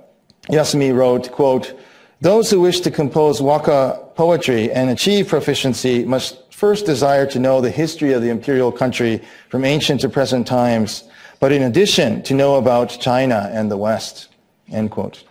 [0.48, 1.76] Yasumi wrote, quote,
[2.20, 7.62] those who wish to compose waka poetry and achieve proficiency must first desire to know
[7.62, 9.18] the history of the imperial country
[9.48, 11.04] from ancient to present times,
[11.40, 14.28] but in addition to know about China and the West.
[14.70, 15.24] End quote.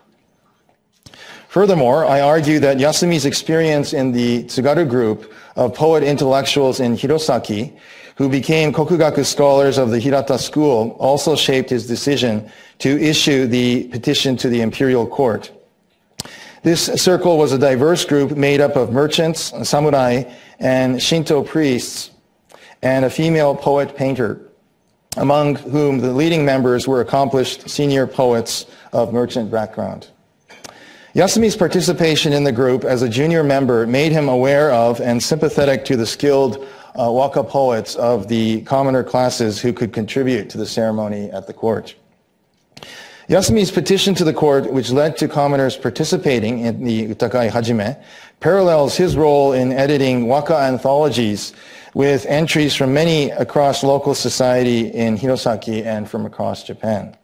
[1.47, 7.77] Furthermore, I argue that Yasumi's experience in the Tsugaru group of poet intellectuals in Hirosaki,
[8.15, 13.83] who became Kokugaku scholars of the Hirata school, also shaped his decision to issue the
[13.89, 15.51] petition to the imperial court.
[16.61, 20.23] This circle was a diverse group made up of merchants, samurai,
[20.59, 22.11] and Shinto priests,
[22.81, 24.41] and a female poet painter,
[25.15, 30.09] among whom the leading members were accomplished senior poets of merchant background.
[31.15, 35.85] Yasumi's participation in the group as a junior member made him aware of and sympathetic
[35.85, 36.67] to the skilled
[36.99, 41.53] uh, waka poets of the commoner classes who could contribute to the ceremony at the
[41.53, 41.95] court.
[43.29, 47.95] Yasumi's petition to the court, which led to commoners participating in the Utakai Hajime,
[48.39, 51.53] parallels his role in editing waka anthologies
[51.93, 57.15] with entries from many across local society in Hirosaki and from across Japan.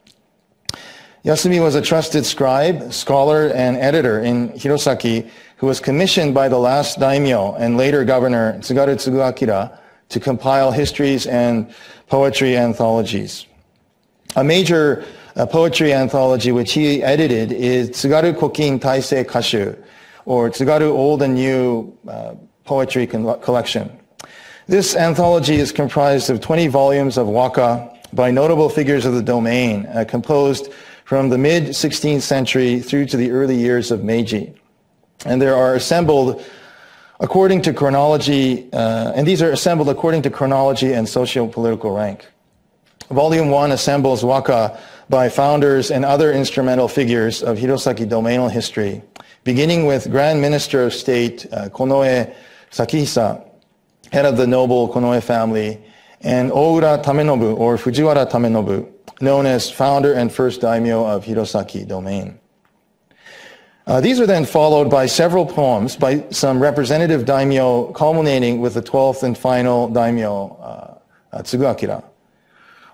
[1.24, 6.58] Yasumi was a trusted scribe, scholar, and editor in Hirosaki who was commissioned by the
[6.58, 9.76] last daimyo and later governor Tsugaru Tsuguakira
[10.10, 11.74] to compile histories and
[12.06, 13.46] poetry anthologies.
[14.36, 15.04] A major
[15.36, 19.76] uh, poetry anthology which he edited is Tsugaru Kokin Taisei Kashu,
[20.24, 23.90] or Tsugaru Old and New uh, Poetry con- Collection.
[24.66, 29.86] This anthology is comprised of 20 volumes of waka by notable figures of the domain,
[29.86, 30.72] uh, composed
[31.04, 34.54] from the mid 16th century through to the early years of Meiji.
[35.24, 36.44] And there are assembled
[37.20, 42.26] according to chronology, uh, and these are assembled according to chronology and socio-political rank.
[43.10, 49.02] Volume 1 assembles waka by founders and other instrumental figures of Hirosaki domainal history,
[49.44, 52.34] beginning with Grand Minister of State uh, Konoe
[52.70, 53.44] Sakihisa,
[54.12, 55.80] head of the noble Konoe family,
[56.22, 58.90] and Oura Tamenobu, or Fujiwara Tamenobu,
[59.20, 62.38] known as founder and first daimyo of Hirosaki domain.
[63.86, 68.82] Uh, these are then followed by several poems by some representative daimyo, culminating with the
[68.82, 71.00] 12th and final daimyo,
[71.32, 72.02] uh, Tsuguakira.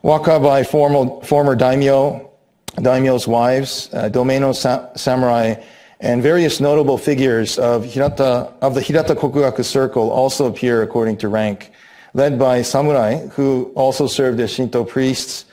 [0.03, 2.29] Waka by formal, former daimyo,
[2.77, 5.55] daimyo's wives, uh, domaino sa- samurai,
[6.01, 11.29] and various notable figures of, Hirata, of the Hirata Kokugaku circle also appear according to
[11.29, 11.71] rank,
[12.15, 15.45] led by samurai, who also served as Shinto priests,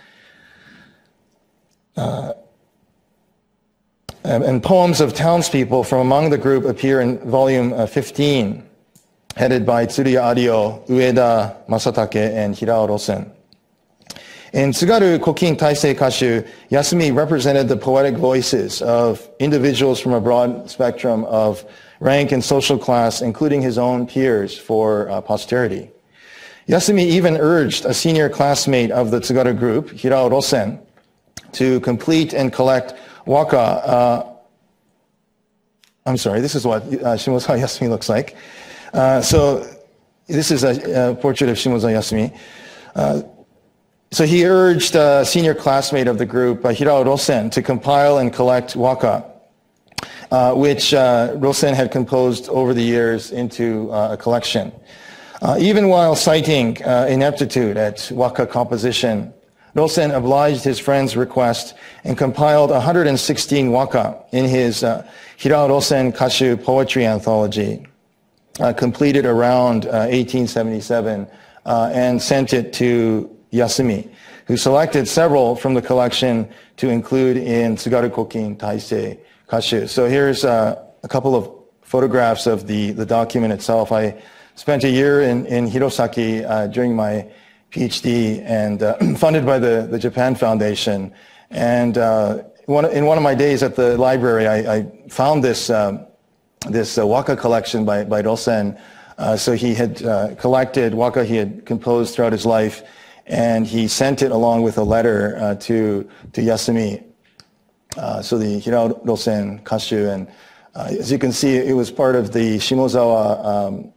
[1.95, 2.33] uh,
[4.23, 8.67] and poems of townspeople from among the group appear in volume uh, 15,
[9.35, 13.31] headed by Tsuruya Ario, Ueda Masatake, and Hirao Rosen.
[14.51, 20.71] In Tsugaru Kokin Taisei Kashu, Yasumi represented the poetic voices of individuals from a broad
[20.71, 21.63] spectrum of
[21.99, 25.91] rank and social class, including his own peers for uh, posterity.
[26.67, 30.79] Yasumi even urged a senior classmate of the Tsugaru group, Hirao Rosen,
[31.51, 32.95] to complete and collect
[33.27, 33.57] waka.
[33.57, 34.33] Uh,
[36.07, 38.35] I'm sorry, this is what uh, Shimozawa Yasumi looks like.
[38.93, 39.63] Uh, so
[40.25, 41.99] this is a, a, portrait of Shimozawa
[42.95, 43.29] Yasumi.
[44.12, 48.34] So he urged a senior classmate of the group, uh, Hirao Rosen, to compile and
[48.34, 49.24] collect waka,
[50.32, 54.72] uh, which uh, Rosen had composed over the years into uh, a collection.
[55.43, 59.32] Uh, even while citing uh, ineptitude at waka composition,
[59.76, 67.06] Rosen obliged his friend's request and compiled 116 waka in his Hirao Rosen Kashu poetry
[67.06, 67.86] anthology,
[68.76, 71.28] completed around uh, 1877,
[71.67, 74.09] uh, and sent it to Yasumi,
[74.45, 79.89] who selected several from the collection to include in Tsugaru Kokin Taisei Kashu.
[79.89, 83.91] So here's uh, a couple of photographs of the, the document itself.
[83.91, 84.21] I
[84.53, 87.27] spent a year in, in Hirosaki uh, during my
[87.71, 91.12] PhD and uh, funded by the, the Japan Foundation.
[91.49, 95.71] And uh, one, in one of my days at the library, I, I found this,
[95.71, 96.05] um,
[96.67, 98.77] this uh, waka collection by, by Rosen.
[99.17, 99.97] Uh, so he had
[100.38, 102.83] collected waka he had composed throughout his life,
[103.29, 107.03] and he sent it along with a letter uh, to, to Yasumi.
[108.21, 110.27] so the Hirao Sen Kashu, and
[110.75, 113.93] as you can see, it was part of the Shimozawa um,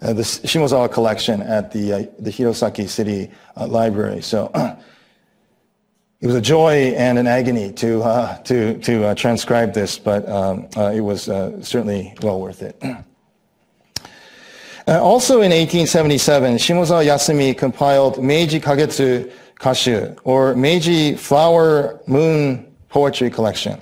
[0.00, 4.22] uh, the Shimozawa collection at the, uh, the Hirosaki City uh, Library.
[4.22, 4.50] So
[6.20, 10.28] it was a joy and an agony to, uh, to, to uh, transcribe this, but
[10.28, 12.80] um, uh, it was certainly well worth it.
[14.96, 19.30] also in 1877, Shimozawa Yasumi compiled Meiji Kagetsu
[19.60, 23.80] Kashu, or Meiji Flower Moon Poetry Collection.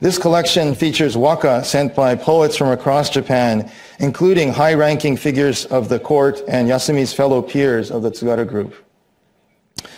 [0.00, 5.98] This collection features waka sent by poets from across Japan, including high-ranking figures of the
[5.98, 8.74] court and Yasumi's fellow peers of the Tsugaru group.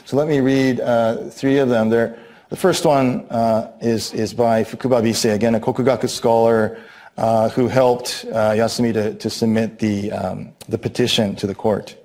[0.04, 1.90] So let me read uh, three of them.
[1.90, 2.16] They're
[2.48, 6.78] The first one uh, is, is by Fukuba Bise, again, a Kokugaku scholar
[7.18, 11.96] uh, who helped uh, Yasumi to, to submit the, um, the petition to the court?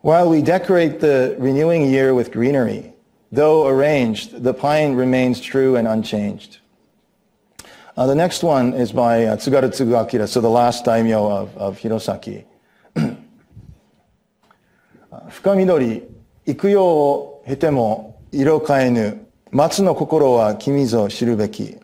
[0.00, 2.92] While we decorate the renewing year with greenery,
[3.30, 6.58] though arranged, the pine remains true and unchanged.
[7.96, 11.78] Uh, the next one is by uh, Tsugaru Tsuguakira, so the last daimyo of, of
[11.78, 12.44] Hirosaki.
[15.29, 16.03] 深緑、
[16.45, 21.77] 幾葉を経ても色変えぬ、松の心は君ぞ知るべき。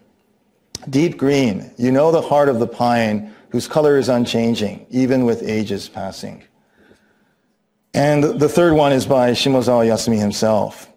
[0.90, 5.44] Deep green, you know the heart of the pine whose color is unchanging, even with
[5.44, 6.42] ages passing.
[7.94, 10.88] And the third one is by Shimozawa Yasumi himself.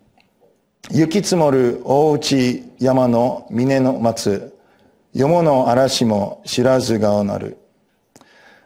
[0.91, 4.55] 雪積もる大内山の峰の松、
[5.13, 7.57] よもの嵐も知らずがなる。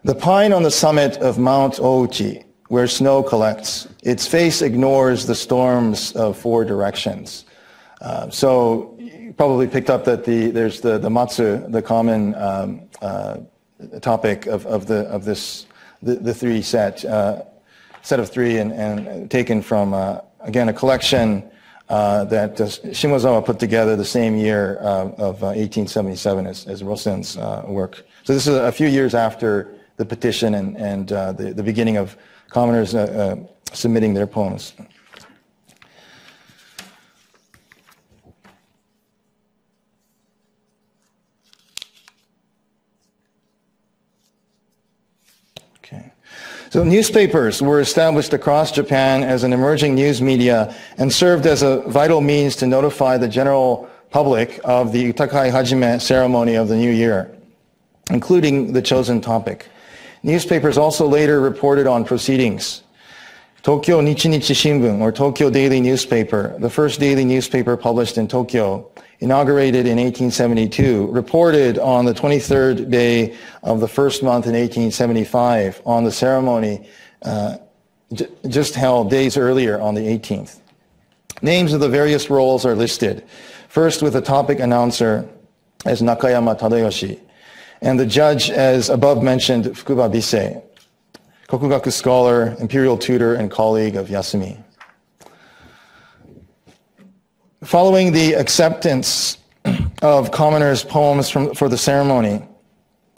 [0.04, 5.33] The pine on the summit of Mount Ouchi, where snow collects, its face ignores the
[5.33, 7.45] storms of four directions.
[7.99, 12.81] Uh, so you probably picked up that the, there's the, the matsu, the common um,
[13.01, 13.37] uh,
[14.01, 15.65] topic of, of, the, of this,
[16.03, 17.41] the, the three set, uh,
[18.03, 21.43] set of three and, and taken from, uh, again, a collection
[21.89, 28.05] uh, that Shimozawa put together the same year of 1877 as, as Rosen's work.
[28.25, 32.15] So this is a few years after the petition and, and the, the beginning of
[32.49, 34.73] commoners uh, uh, submitting their poems.
[46.71, 51.81] So newspapers were established across Japan as an emerging news media and served as a
[51.87, 56.91] vital means to notify the general public of the Utakai Hajime ceremony of the new
[56.91, 57.35] year,
[58.11, 59.65] including the chosen topic.
[60.23, 62.83] Newspapers also later reported on proceedings.
[63.61, 68.89] Tokyo Nichinichi Shimbun, or Tokyo Daily Newspaper, the first daily newspaper published in Tokyo,
[69.19, 76.05] inaugurated in 1872, reported on the 23rd day of the first month in 1875 on
[76.05, 76.87] the ceremony
[77.23, 77.57] uh,
[78.47, 80.59] just held days earlier on the 18th.
[81.41, 83.23] Names of the various roles are listed.
[83.67, 85.27] First with the topic announcer
[85.85, 87.19] as Nakayama Tadayoshi,
[87.81, 90.61] and the judge as above mentioned Fukuba Bise,
[91.47, 94.61] Kokugaku scholar, imperial tutor, and colleague of Yasumi.
[97.63, 99.37] Following the acceptance
[100.01, 102.43] of commoners' poems from, for the ceremony,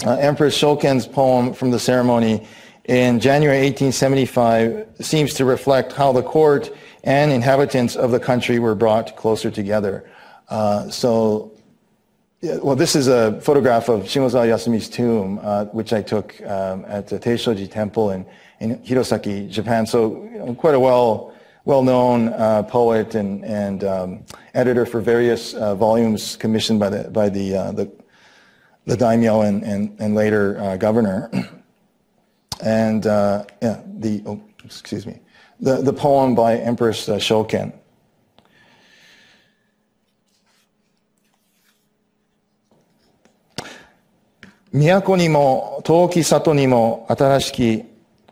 [0.05, 2.47] uh, Empress Shoken's poem from the ceremony
[2.85, 6.71] in January 1875 seems to reflect how the court
[7.03, 10.09] and inhabitants of the country were brought closer together.
[10.49, 11.51] Uh, so,
[12.41, 16.85] yeah, well, this is a photograph of Shimozawa Yasumi's tomb, uh, which I took um,
[16.87, 18.25] at the Teishoji Temple in,
[18.59, 19.85] in Hirosaki, Japan.
[19.85, 21.33] So, you know, quite a well
[21.63, 24.25] well-known uh, poet and, and um,
[24.55, 27.91] editor for various uh, volumes commissioned by the, by the, uh, the,
[28.85, 31.29] the daimyo and, and, and later uh, governor.
[32.63, 35.19] And uh, yeah, the, oh, excuse me,
[35.59, 37.19] the, the poem by Empress uh,
[44.73, 47.83] 都にも遠き里にも新しき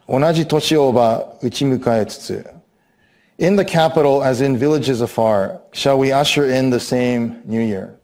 [0.07, 2.49] 同じ年をば打ち迎えつつ
[3.37, 7.95] In the capital, as in villages afar, shall we usher in the same new year.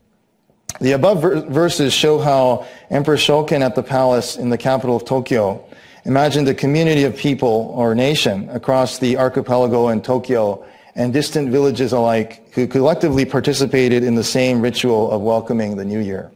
[0.80, 5.04] The above ver verses show how Emperor Shoken at the palace in the capital of
[5.04, 5.62] Tokyo
[6.06, 10.66] imagined a community of people or nation across the archipelago and Tokyo
[10.96, 16.00] and distant villages alike who collectively participated in the same ritual of welcoming the new
[16.00, 16.32] year.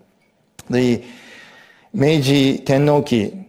[0.70, 1.04] The
[1.94, 3.46] Meiji Tennoki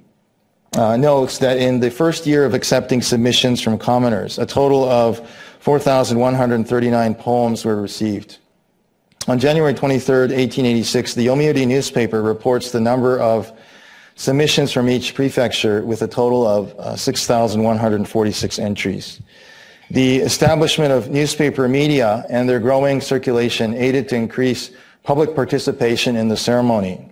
[0.77, 5.29] uh, notes that in the first year of accepting submissions from commoners, a total of
[5.59, 8.39] 4,139 poems were received.
[9.29, 13.53] On January 23, 1886, the Yomiuri newspaper reports the number of
[14.15, 19.21] submissions from each prefecture with a total of uh, 6,146 entries.
[19.91, 24.71] The establishment of newspaper media and their growing circulation aided to increase
[25.03, 27.10] public participation in the ceremony.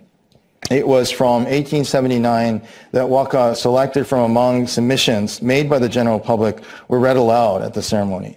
[0.70, 2.62] It was from 1879
[2.92, 7.72] that waka selected from among submissions made by the general public were read aloud at
[7.72, 8.36] the ceremony.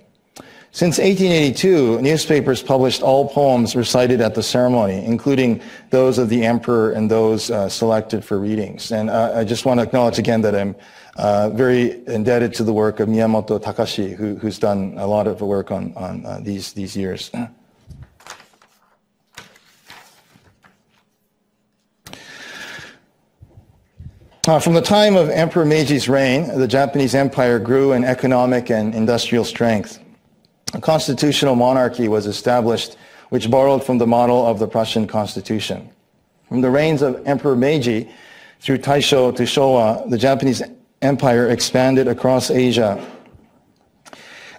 [0.73, 6.93] Since 1882, newspapers published all poems recited at the ceremony, including those of the emperor
[6.93, 8.93] and those uh, selected for readings.
[8.93, 10.77] And uh, I just want to acknowledge again that I'm
[11.17, 15.41] uh, very indebted to the work of Miyamoto Takashi, who, who's done a lot of
[15.41, 17.29] work on, on uh, these, these years.
[24.47, 28.95] Uh, from the time of Emperor Meiji's reign, the Japanese empire grew in economic and
[28.95, 29.99] industrial strength.
[30.73, 32.97] A constitutional monarchy was established
[33.29, 35.87] which borrowed from the model of the Prussian constitution.
[36.49, 38.09] From the reigns of Emperor Meiji
[38.59, 40.63] through Taisho to Showa, the Japanese
[41.03, 42.99] empire expanded across Asia.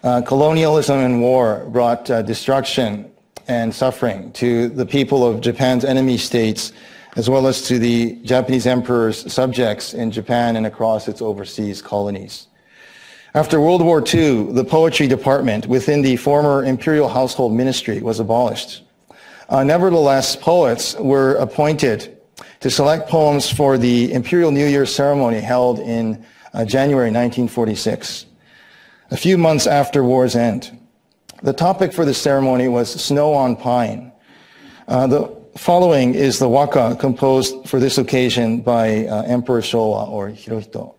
[0.04, 3.10] Uh, colonialism and war brought uh, destruction
[3.48, 6.72] and suffering to the people of Japan's enemy states
[7.16, 12.46] as well as to the Japanese emperor's subjects in Japan and across its overseas colonies.
[13.34, 18.82] After World War II, the poetry department within the former imperial household ministry was abolished.
[19.48, 22.18] Uh, nevertheless, poets were appointed
[22.60, 28.26] to select poems for the Imperial New Year ceremony held in uh, January 1946,
[29.10, 30.78] a few months after war's end.
[31.42, 34.12] The topic for the ceremony was Snow on Pine.
[34.86, 40.29] Uh, the following is the waka composed for this occasion by uh, Emperor Showa or
[40.29, 40.95] Hirohito.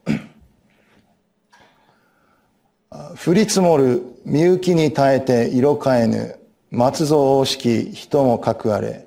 [3.25, 6.39] 降り積もるみゆきに耐えて色変えぬ
[6.71, 9.05] 松蔵王式人もかくあれ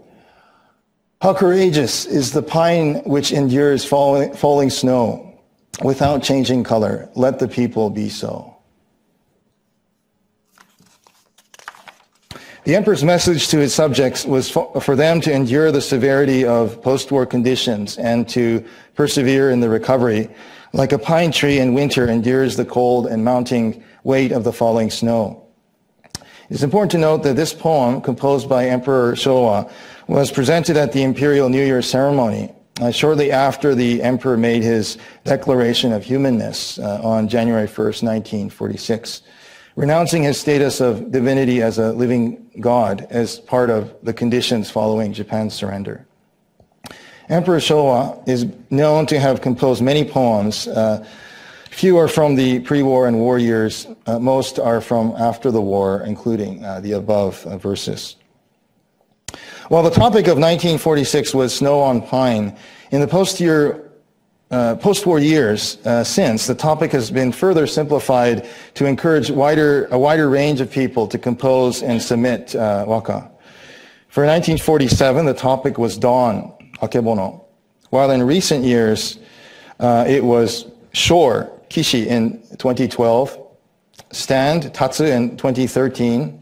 [1.19, 5.37] How courageous is the pine which endures falling, falling snow
[5.83, 7.09] without changing color.
[7.15, 8.54] Let the people be so.
[12.66, 17.24] The emperor's message to his subjects was for them to endure the severity of post-war
[17.24, 18.64] conditions and to
[18.96, 20.28] persevere in the recovery,
[20.72, 24.90] like a pine tree in winter endures the cold and mounting weight of the falling
[24.90, 25.46] snow.
[26.50, 29.70] It's important to note that this poem, composed by Emperor Showa,
[30.08, 34.98] was presented at the imperial New Year ceremony uh, shortly after the emperor made his
[35.22, 39.22] declaration of humanness uh, on January 1st, 1946
[39.76, 45.12] renouncing his status of divinity as a living god as part of the conditions following
[45.12, 46.06] Japan's surrender.
[47.28, 50.66] Emperor Showa is known to have composed many poems.
[50.66, 51.06] Uh,
[51.70, 53.86] few are from the pre-war and war years.
[54.06, 58.16] Uh, most are from after the war, including uh, the above uh, verses.
[59.68, 62.56] While the topic of 1946 was snow on pine,
[62.92, 63.85] in the post-year
[64.50, 69.98] uh, post-war years uh, since, the topic has been further simplified to encourage wider, a
[69.98, 73.30] wider range of people to compose and submit uh, waka.
[74.08, 77.44] For 1947, the topic was dawn, akebono,
[77.90, 79.18] while in recent years
[79.80, 83.38] uh, it was shore, kishi in 2012,
[84.12, 86.40] stand, tatsu in 2013,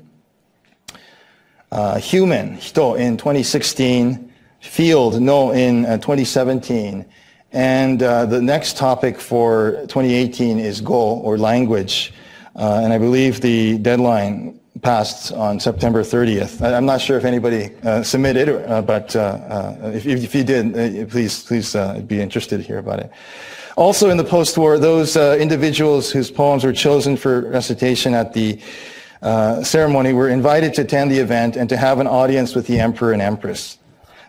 [1.73, 7.05] uh, human, hito in 2016, field, no in uh, 2017,
[7.55, 12.13] and uh, the next topic for 2018 is Go or language.
[12.57, 16.61] Uh, and I believe the deadline passed on September 30th.
[16.61, 20.43] I, am not sure if anybody uh, submitted, uh, but uh, uh, if, if, you
[20.43, 21.77] did, please please
[22.07, 23.11] be interested to hear about it.
[23.77, 28.59] Also in the post-war, those individuals whose poems were chosen for recitation at the
[29.63, 33.13] ceremony were invited to attend the event and to have an audience with the emperor
[33.13, 33.79] and empress.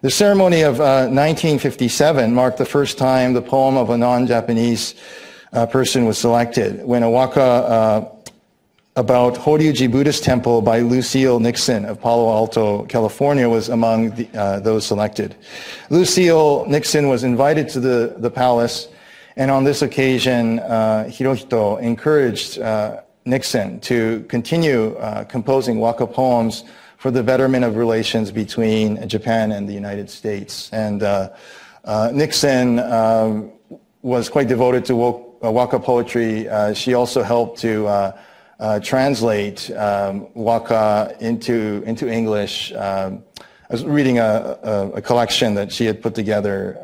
[0.02, 4.94] The ceremony of uh, 1957 marked the first time the poem of a non-Japanese
[5.54, 8.12] uh, person was selected when a waka uh,
[8.98, 14.60] about Horyuji Buddhist Temple by Lucille Nixon of Palo Alto, California was among the, uh,
[14.60, 15.36] those selected.
[15.90, 18.90] Lucille Nixon was invited to the, the palace
[19.38, 24.98] and on this occasion, uh, Hirohito encouraged uh, Nixon to continue
[25.30, 26.66] composing waka poems
[27.06, 30.72] for the betterment of relations between Japan and the United States.
[30.74, 31.30] And uh,
[31.84, 33.52] uh, Nixon um,
[34.02, 36.50] was quite devoted to uh, Waka poetry.
[36.50, 38.20] Uh, she also helped to uh,
[38.60, 42.74] uh, translate um, Waka into, into English.
[42.74, 43.24] Um,
[43.70, 46.80] I was reading a, a, a, collection that she had put together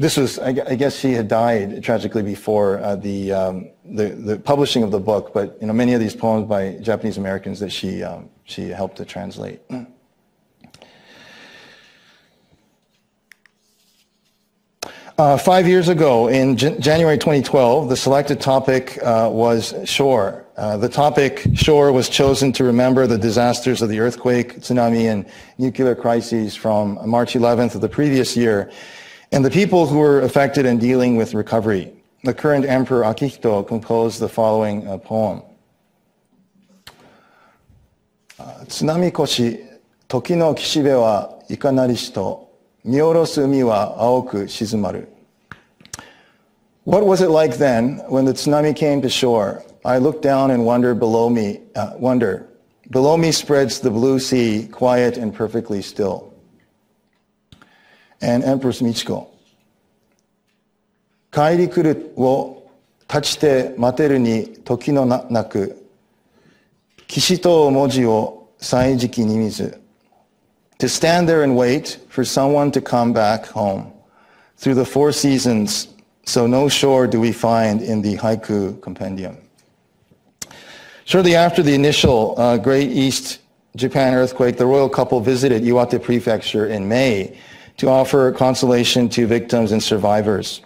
[0.00, 4.82] this was, I, guess she had died tragically before uh, the, um, the, the, publishing
[4.82, 8.02] of the book, but you know, many of these poems by Japanese Americans that she,
[8.02, 9.60] um, she helped to translate.
[15.18, 20.46] Uh, five years ago, in J- January 2012, the selected topic uh, was shore.
[20.56, 25.26] Uh, the topic shore was chosen to remember the disasters of the earthquake, tsunami, and
[25.58, 28.70] nuclear crises from March 11th of the previous year
[29.32, 31.92] and the people who were affected in dealing with recovery.
[32.24, 35.42] The current emperor Akihito composed the following uh, poem.
[38.38, 39.66] Uh, tsunami koshi,
[40.08, 42.46] toki no kishibe wa ikanarishi to,
[42.86, 45.06] miorosu umi wa aoku shizumaru.
[46.84, 49.62] What was it like then when the tsunami came to shore?
[49.84, 52.46] I look down and wonder below me, uh, wonder.
[52.90, 56.29] Below me spreads the blue sea, quiet and perfectly still
[58.21, 59.27] and Empress Michiko.
[61.31, 62.71] 帰り来るを
[63.09, 65.85] 立ちて待てるに時のなく、
[67.07, 69.79] 騎士と文字を歳時期に見ず。
[70.79, 73.91] To stand there and wait for someone to come back home
[74.57, 75.87] through the four seasons,
[76.25, 79.37] so no shore do we find in the haiku compendium.
[81.05, 83.39] Shortly after the initial uh, Great East
[83.75, 87.37] Japan earthquake, the royal couple visited Iwate Prefecture in May
[87.80, 90.60] to offer consolation to victims and survivors.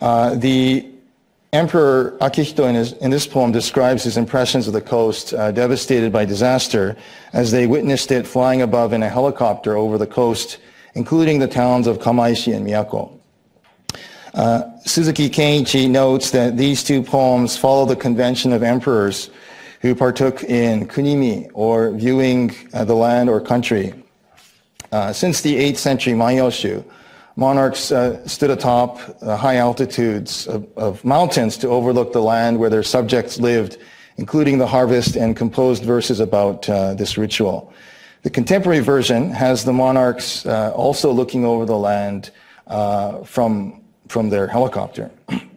[0.00, 0.86] Uh, the
[1.52, 6.10] Emperor Akihito in, his, in, this poem describes his impressions of the coast uh, devastated
[6.10, 6.96] by disaster
[7.34, 10.56] as they witnessed it flying above in a helicopter over the coast,
[10.94, 13.18] including the towns of Kamaishi and Miyako.
[14.32, 19.28] Uh, Suzuki Kenichi notes that these two poems follow the convention of emperors
[19.82, 23.99] who partook in kunimi, or viewing uh, the land or country.
[24.92, 26.84] Uh, since the 8th century Manyoshu,
[27.36, 32.70] monarchs uh, stood atop uh, high altitudes of, of, mountains to overlook the land where
[32.70, 33.78] their subjects lived,
[34.16, 37.72] including the harvest, and composed verses about uh, this ritual.
[38.22, 42.30] The contemporary version has the monarchs uh, also looking over the land
[43.24, 45.10] from, from their helicopter.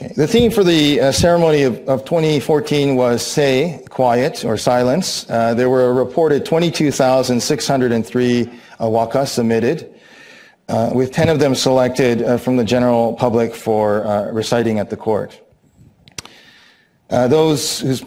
[0.00, 0.14] Okay.
[0.14, 5.28] The theme for the uh, ceremony of, of, 2014 was say, quiet or silence.
[5.28, 9.92] Uh, there were a reported 22,603 uh, waka submitted,
[10.68, 14.88] uh, with 10 of them selected uh, from the general public for uh, reciting at
[14.88, 15.40] the court.
[17.08, 18.04] those whose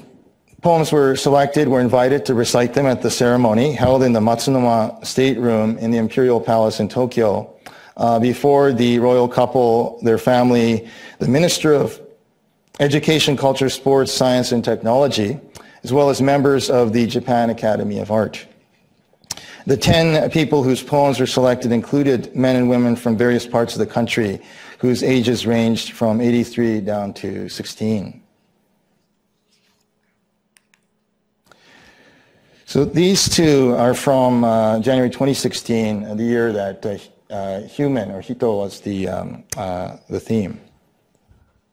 [0.62, 5.06] poems were selected were invited to recite them at the ceremony held in the Matsunoma
[5.06, 7.54] State Room in the Imperial Palace in Tokyo
[7.98, 10.90] uh, before the royal couple, their family,
[11.20, 12.00] the Minister of
[12.80, 15.40] Education, Culture, Sports, Science, and Technology,
[15.84, 18.46] as well as members of the Japan Academy of Art.
[19.68, 23.80] The 10 people whose poems were selected included men and women from various parts of
[23.80, 24.42] the country
[24.80, 28.22] whose ages ranged from 83 down to 16.
[32.66, 36.98] So these two are from uh, January 2016, the year that uh,
[37.69, 40.61] human or hito was the, um, uh, the theme.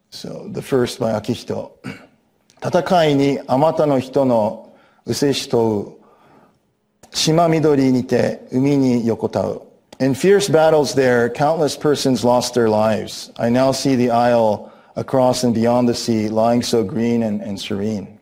[0.10, 1.72] So the first by Akihito.
[2.66, 4.74] 戦いにあまたの人の
[5.06, 7.16] うせしとう。
[7.16, 9.64] 島緑にて海に横たう。
[10.00, 13.32] In fierce battles there, countless persons lost their lives.
[13.38, 17.60] I now see the isle across and beyond the sea lying so green and, and
[17.60, 18.20] serene.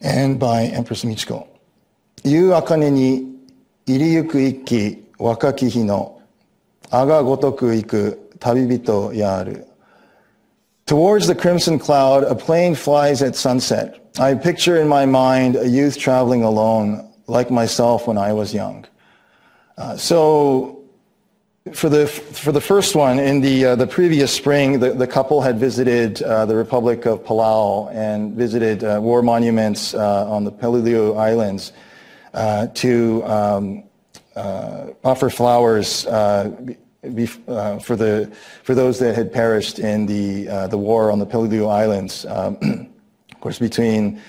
[0.00, 1.46] And by Empress Michiko.
[2.24, 3.29] 夕あかねに
[3.86, 6.20] 入りゆく一気若き日の
[6.90, 9.66] あがごとく行く旅人やある。
[10.86, 13.98] Towards the crimson cloud, a plane flies at sunset.
[14.20, 18.86] I picture in my mind a youth traveling alone, like myself when I was young.
[19.76, 20.84] Uh, so,
[21.72, 25.42] for the for the first one, in the uh, the previous spring, the, the couple
[25.42, 30.52] had visited uh, the Republic of Palau and visited uh, war monuments uh, on the
[30.52, 31.72] Peleliu Islands
[32.33, 33.83] uh, to um,
[35.03, 36.51] offer flowers uh,
[37.81, 38.31] for the
[38.63, 42.57] for those that had perished in the uh, the war on the Peleliu Islands, um,
[43.31, 44.21] of course, between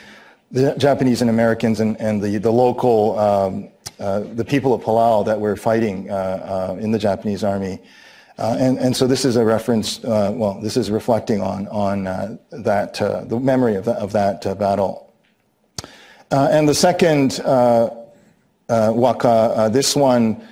[0.51, 5.25] the Japanese and Americans and, and the the local um, uh, the people of Palau
[5.25, 7.79] that were fighting uh, uh, in the Japanese army,
[8.39, 10.01] uh, and and so this is a reference.
[10.03, 12.05] well, this is reflecting on on
[12.51, 15.12] that the memory of that, of that battle.
[16.33, 17.41] And the second
[18.69, 20.43] waka, this one.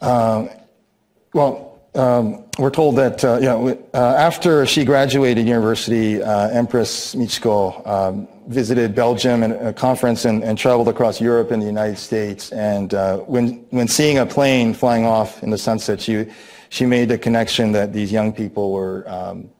[0.00, 3.54] Well, um, we're told that uh, yeah,
[3.92, 10.42] uh, after she graduated university, uh, Empress Michiko um, visited Belgium at a conference and,
[10.42, 12.50] and, traveled across Europe and the United States.
[12.52, 16.26] And uh, when when seeing a plane flying off in the sunset, she
[16.70, 19.50] she made the connection that these young people were um,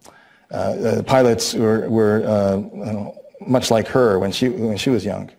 [0.50, 3.12] uh, uh, pilots were were
[3.46, 5.30] much like her when she when she was young.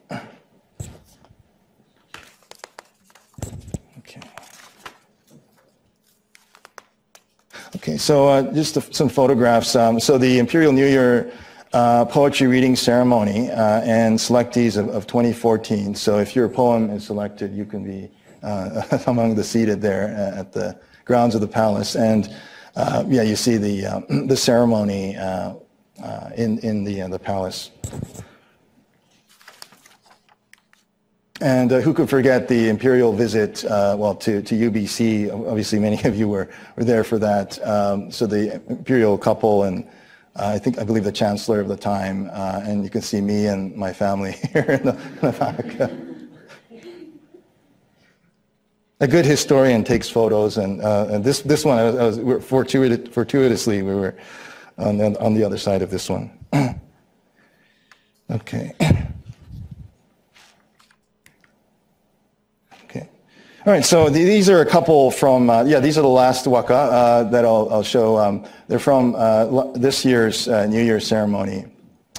[3.99, 4.21] Okay,
[7.75, 9.75] okay so uh, just some photographs.
[9.75, 11.31] Um, so the Imperial New Year
[11.73, 15.95] uh, poetry reading ceremony uh, and selectees of, of, 2014.
[15.95, 18.11] So if your poem is selected, you can be
[18.43, 21.95] uh, among the seated there uh, at the grounds of the palace.
[21.95, 22.31] And
[22.75, 25.15] uh, yeah, you see the the ceremony
[26.35, 27.71] in in the the palace.
[31.41, 35.29] And uh, who could forget the imperial visit, uh, well, to, to UBC?
[35.29, 37.61] Obviously, many of you were, were there for that.
[37.67, 39.85] Um, so the imperial couple and
[40.35, 43.21] uh, I think, I believe the chancellor of the time, uh, and you can see
[43.21, 45.91] me and my family here in the, in the back.
[48.99, 52.43] a good historian takes photos, and, uh, and this, this one, I was, I was
[52.45, 54.15] fortuit- fortuitously, we were
[54.77, 56.31] on the, on the other side of this one.
[58.31, 58.73] okay.
[62.85, 63.09] Okay.
[63.65, 66.45] All right, so the, these are a couple from, uh, yeah, these are the last
[66.45, 68.17] waka uh, that I'll, I'll show.
[68.17, 71.65] Um, they're from uh, this year's uh, New Year's ceremony.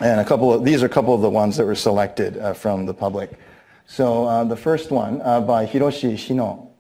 [0.01, 2.55] And a couple of, these are a couple of the ones that were selected uh,
[2.55, 3.39] from the public.
[3.87, 6.74] So uh, the first one by Hiroshi Shino.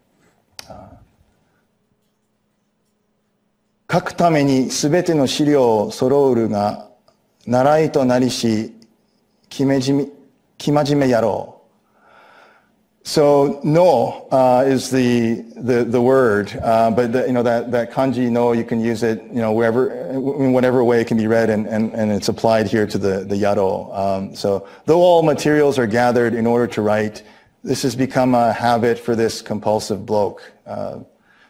[3.93, 6.89] 書くためにすべての資料を揃うるが、
[7.47, 8.75] 習いとなりし、
[9.49, 10.11] きめじみ、
[10.57, 11.59] きまじめやろう。
[13.03, 18.29] So no uh, is the the, the word, uh, but the, you know that, that kanji
[18.29, 21.49] no you can use it you know wherever in whatever way it can be read
[21.49, 23.97] and, and, and it's applied here to the the yaro.
[23.97, 27.23] Um, so though all materials are gathered in order to write,
[27.63, 30.43] this has become a habit for this compulsive bloke.
[30.67, 30.99] Uh,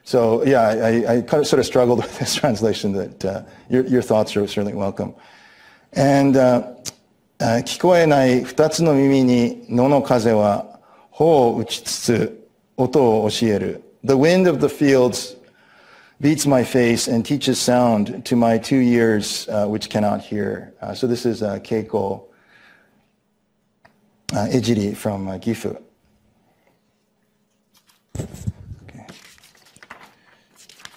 [0.03, 2.93] so yeah, I, I, kind of sort of struggled with this translation.
[2.93, 5.13] That uh, your your thoughts are certainly welcome.
[5.93, 6.75] And uh,
[7.39, 10.79] 聞こえない二つの耳に野の風は
[11.09, 13.83] 帆を打ちつつ音を教える。
[14.03, 15.37] The wind of the fields
[16.19, 20.73] beats my face and teaches sound to my two ears uh, which cannot hear.
[20.81, 22.23] Uh, so this is uh, Keiko
[24.33, 25.81] uh, Ejiri from uh, Gifu.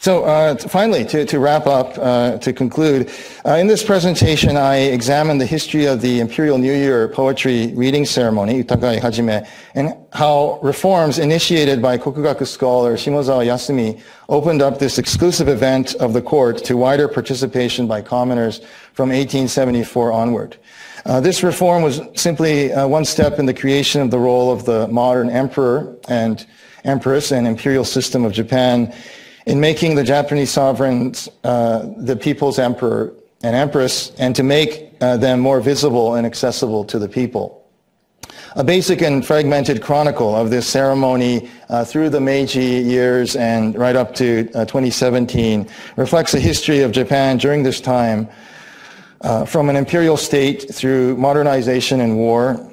[0.08, 3.12] So uh, finally, to, to wrap up, uh, to conclude,
[3.46, 8.06] uh, in this presentation, I examined the history of the Imperial New Year poetry reading
[8.06, 9.46] ceremony, Utakai Hajime,
[9.76, 16.14] and how reforms initiated by Kokugaku scholar Shimozawa Yasumi opened up this exclusive event of
[16.14, 18.60] the court to wider participation by commoners
[18.94, 20.56] from 1874 onward.
[21.06, 24.64] Uh, this reform was simply uh, one step in the creation of the role of
[24.64, 26.48] the modern emperor and
[26.86, 28.94] empress and imperial system of Japan
[29.48, 35.16] in making the Japanese sovereigns uh, the people's emperor and empress and to make uh,
[35.16, 37.66] them more visible and accessible to the people.
[38.58, 43.96] A basic and fragmented chronicle of this ceremony uh, through the Meiji years and right
[43.96, 48.28] up to uh, 2017 reflects a history of Japan during this time
[49.22, 52.70] uh, from an imperial state through modernization and war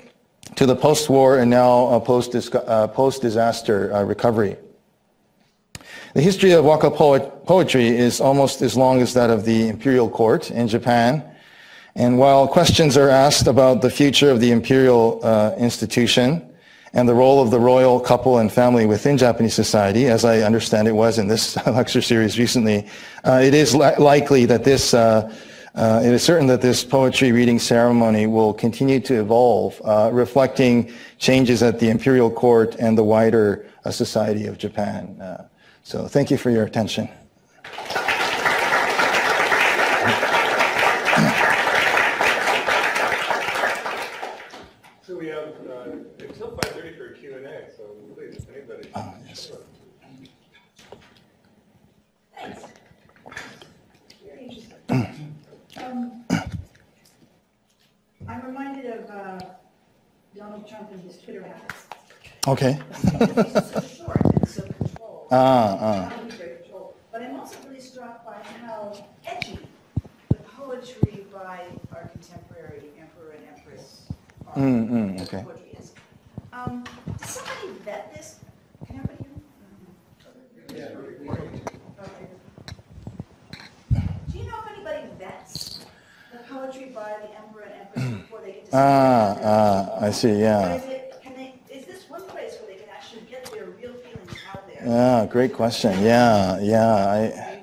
[0.56, 2.88] to the post-war and now post-disaster
[3.92, 4.56] post recovery.
[6.14, 10.08] The history of waka poet, poetry is almost as long as that of the imperial
[10.08, 11.24] court in Japan.
[11.96, 16.54] And while questions are asked about the future of the imperial uh, institution
[16.92, 20.86] and the role of the royal couple and family within Japanese society, as I understand
[20.86, 22.86] it was in this lecture series recently,
[23.24, 25.34] uh, it is li- likely that this, uh,
[25.74, 30.92] uh, it is certain that this poetry reading ceremony will continue to evolve, uh, reflecting
[31.18, 35.20] changes at the imperial court and the wider uh, society of Japan.
[35.84, 37.10] So thank you for your attention.
[45.06, 47.82] So we have uh, until 5:30 for a Q&A, so
[48.14, 48.88] please, if anybody.
[48.94, 49.52] Uh, yes.
[52.34, 52.62] Thanks.
[54.24, 55.34] Very interesting.
[55.76, 56.24] Um,
[58.26, 59.40] I'm reminded of uh,
[60.34, 61.86] Donald Trump and his Twitter habits.
[62.48, 62.78] Okay.
[65.30, 65.78] He's so short and so controlled.
[65.78, 66.08] Ah, ah.
[66.08, 66.94] How he's very controlled.
[67.12, 68.92] But I'm also really struck by how
[69.26, 69.58] edgy
[70.28, 74.02] the poetry by our contemporary emperor and empress
[74.48, 74.56] are.
[74.56, 75.42] Mm, mm, okay.
[75.42, 75.92] Poetry is.
[76.52, 76.84] Um,
[77.18, 78.40] Does somebody vet this?
[78.86, 79.40] Can everybody hear me?
[82.00, 82.28] Okay.
[84.32, 85.84] Do you know if anybody vets
[86.32, 88.76] the poetry by the emperor and empress before they get to?
[88.76, 90.74] Ah, ah, I see, yeah.
[90.74, 93.94] is it, can they, is this one place where they can actually get their real
[93.94, 94.73] feelings out there?
[94.84, 96.02] Yeah, great question.
[96.02, 96.94] Yeah, yeah.
[96.94, 97.60] I,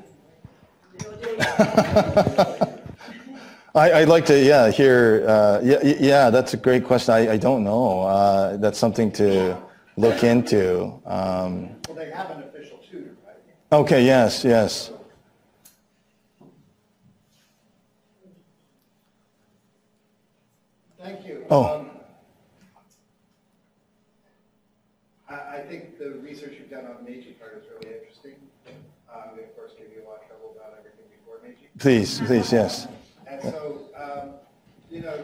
[3.75, 7.13] I, I'd like to, yeah, hear, uh, yeah, yeah, that's a great question.
[7.13, 8.01] I, I don't know.
[8.01, 9.57] Uh, that's something to
[9.97, 10.99] look into.
[11.05, 13.79] Um, Well, they have an official tutor, right?
[13.79, 14.91] okay, yes, yes.
[21.01, 21.45] Thank you.
[21.49, 21.79] Oh.
[21.79, 21.87] Um,
[25.29, 28.35] I, I think the research you've done on Meiji part is really interesting.
[29.11, 31.67] I'm going to, of course, give you a lot of trouble about everything before Meiji.
[31.81, 32.87] Please, please, yes.
[33.25, 34.33] And so, um,
[34.91, 35.17] you know,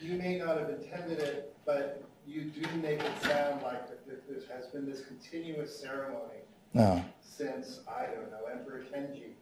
[0.00, 4.56] you may not have intended it, but you do make it sound like that there
[4.56, 6.40] has been this continuous ceremony
[6.74, 7.04] No.
[7.20, 9.34] since, I don't know, Emperor Tenji,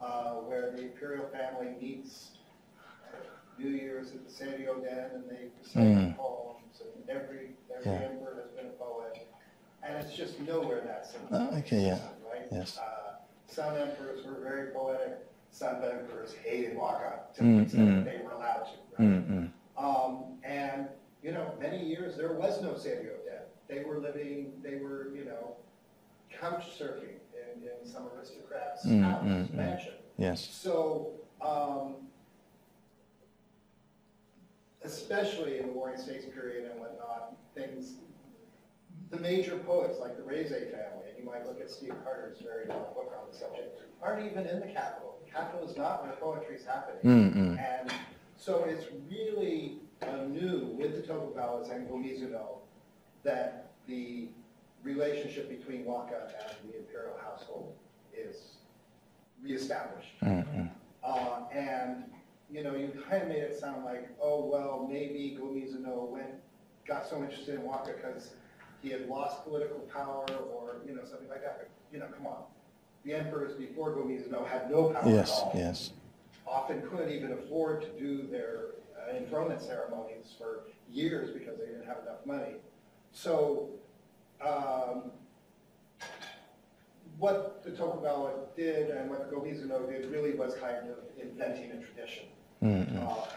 [0.00, 2.30] uh, where the imperial family meets
[3.56, 6.16] New Year's at the Seiryoden and they recite Mm.
[6.16, 8.08] poems and every, every Yeah.
[8.08, 9.26] emperor has been a poet.
[9.84, 11.28] and it's just nowhere that simple.
[11.30, 11.98] Oh, okay, yeah.
[12.28, 12.46] Right?
[12.50, 12.76] Yes.
[12.76, 13.12] Uh,
[13.46, 18.04] Some emperors were very poetic, some emperors hated Waka to Mm, the extent mm.
[18.04, 19.50] that they were allowed to, right?
[19.76, 20.88] Um, and,
[21.22, 23.48] you know, many years, there was no Serio debt.
[23.68, 25.56] They were living, they were, you know,
[26.30, 29.54] couch surfing in, in some aristocrat's Mm, house, mm, mm.
[29.54, 29.94] mansion.
[30.18, 30.48] Yes.
[30.52, 31.94] So, um,
[34.82, 37.94] especially in the Warring States period and whatnot, things,
[39.10, 42.66] the major poets, like the Reizei family, and you might look at Steve Carter's very
[42.66, 45.18] long book on the subject, aren't even in the capital.
[45.32, 47.32] Capital is not where poetry is happening.
[47.32, 47.58] Mm-mm.
[47.58, 47.92] And
[48.36, 52.58] so it's really anew with the Tokugawas and Gomizuno
[53.22, 54.28] that the
[54.82, 57.74] relationship between Waka and the imperial household
[58.16, 58.56] is
[59.42, 60.14] reestablished.
[61.02, 62.04] Uh, and,
[62.50, 66.28] you know, you kind of made it sound like, oh, well, maybe Gomizuno went,
[66.86, 68.30] got so interested in Waka because
[68.82, 71.58] he had lost political power or, you know, something like that.
[71.58, 72.42] But, you know, come on.
[73.04, 75.52] The emperors before Gomizuno had no power at Yes, all.
[75.54, 75.64] yes.
[75.64, 75.90] yes.
[76.46, 81.86] Often couldn't even afford to do their uh, enthronement ceremonies for years because they didn't
[81.86, 82.56] have enough money.
[83.12, 83.70] So,
[84.44, 85.10] um,
[87.18, 92.26] what the Tokugawa did and what Gomizuno did really was kind of inventing a tradition.
[92.62, 92.66] Uh,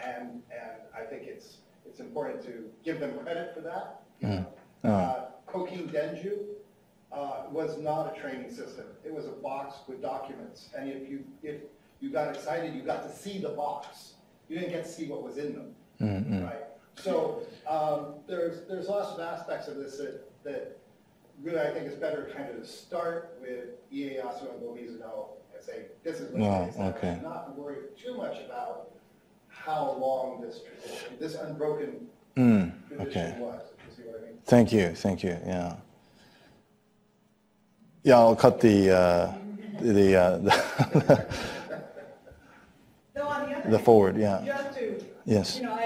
[0.06, 4.02] and, and I think it's, it's important to give them credit for that.
[4.84, 6.40] Uh, Kokin Denju
[7.14, 8.86] uh, was not a training system.
[9.06, 10.70] It was a box with documents.
[10.78, 11.62] And if you, if
[12.00, 14.14] you got excited, you got to see the box.
[14.50, 15.76] You didn't get to see what was in them.
[16.44, 16.64] Right?
[16.96, 20.78] So um, there's, there's lots of aspects of this that, that
[21.42, 25.86] really I think it's better kind of to start with Ieyasu and Gomizuno and say,
[26.04, 26.78] this is what Wow, it is.
[26.96, 27.20] okay.
[27.24, 28.90] Not worry too much about
[29.48, 33.36] how long this tradition, this unbroken Mm, okay.
[33.40, 34.40] was, you see what I mean.
[34.46, 35.76] Thank you, thank you, yeah.
[38.04, 39.34] Yeah, I'll cut the, uh,
[39.80, 41.28] the, uh, the
[43.14, 44.42] the other the forward, yeah.
[44.46, 45.58] Just to, Yes.
[45.58, 45.84] you know, I,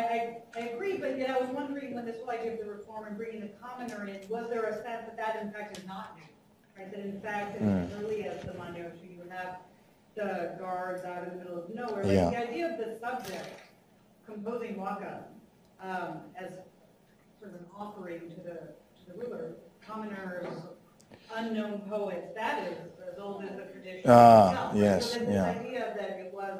[0.55, 3.05] I, I agree, but yet I was wondering when this whole idea of the reform
[3.05, 6.18] and bringing the commoner in, was there a sense that that in fact is not
[6.18, 6.24] new?
[6.76, 8.53] Right, that in fact, as early as the
[9.03, 9.57] you have
[10.15, 12.03] the guards out in the middle of nowhere.
[12.03, 12.30] Like Yeah.
[12.32, 13.47] the idea of the subject
[14.26, 15.26] composing waka,
[15.82, 16.53] um, as
[17.39, 19.51] sort of an offering to the, to the ruler,
[19.88, 20.47] commoners,
[21.36, 22.78] unknown poets, that is
[23.11, 24.71] as old as the tradition Ah, itself.
[24.75, 26.59] yes, So then this idea that it was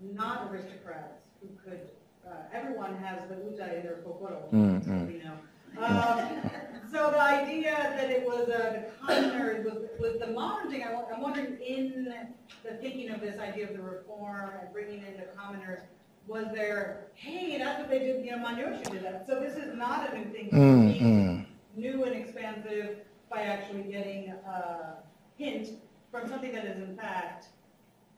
[0.00, 1.80] not aristocrats who could,
[2.26, 5.06] uh, everyone has the uta in their kokoro, Mm, mm.
[5.06, 5.84] we know.
[5.84, 6.50] Um,
[6.92, 10.92] So the idea that it was uh, the commoners was, was the modern thing, I
[10.94, 12.14] wa- I'm wondering in
[12.62, 15.80] the thinking of this idea of the reform and bringing in the commoners,
[16.28, 19.26] was there, hey, that's what they did, you know, Manyoshu did that.
[19.26, 20.48] So this is not a new thing.
[20.50, 21.46] Mm, It's mm.
[21.76, 22.98] New and expansive
[23.30, 24.94] by actually getting a
[25.36, 25.68] hint
[26.10, 27.48] from something that is in fact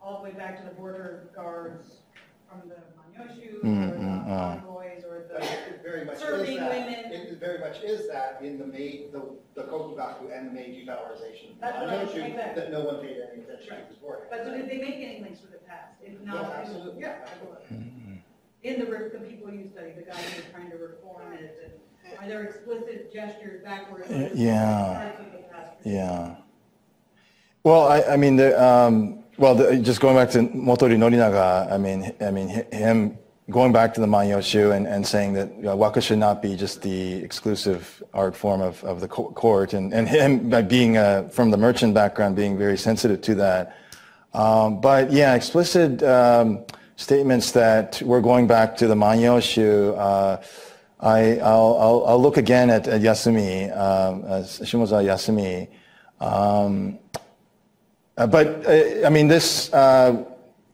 [0.00, 1.96] all the way back to the border guards
[2.48, 4.52] from the Manyoshu, Mm, or the mm, uh.
[4.52, 6.70] envoys, or But the, it very much is Serving that.
[6.70, 7.12] women.
[7.12, 9.22] It very much is that in the Mei, the,
[9.54, 11.58] the Kokugaku and the Meiji valorization.
[11.60, 12.54] That's what I was Manyoshu.
[12.54, 14.28] That no one paid any attention to before.
[14.30, 15.94] but so did they make any links with the past?
[16.02, 17.00] If not, No, absolutely.
[17.02, 17.16] Yeah.
[18.62, 21.58] In the, re- the people you study, the guys who are trying to reform it,
[21.64, 21.72] and
[22.20, 24.06] are there explicit gestures backwards?
[24.34, 24.94] Yeah.
[24.94, 25.76] Parts of the past?
[25.84, 26.36] Yeah.
[27.64, 31.78] Well, I, I mean, the, um, well, the, just going back to Motoori Norinaga, I
[31.78, 33.18] mean, I mean, him
[33.50, 36.54] going back to the Manyoshu and, and saying that you know, waka should not be
[36.54, 41.28] just the exclusive art form of, of the court, and, and him by being uh,
[41.28, 43.76] from the merchant background, being very sensitive to that.
[44.34, 46.64] Um, but yeah, explicit um,
[46.96, 49.96] statements that we're going back to the Manyoshu.
[49.96, 50.42] Uh,
[51.00, 55.68] I, I'll, I'll, I'll look again at, at Yasumi, um, uh, Shimoza Yasumi.
[56.20, 56.98] Um,
[58.16, 59.72] uh, but uh, I mean, this.
[59.72, 60.24] Uh,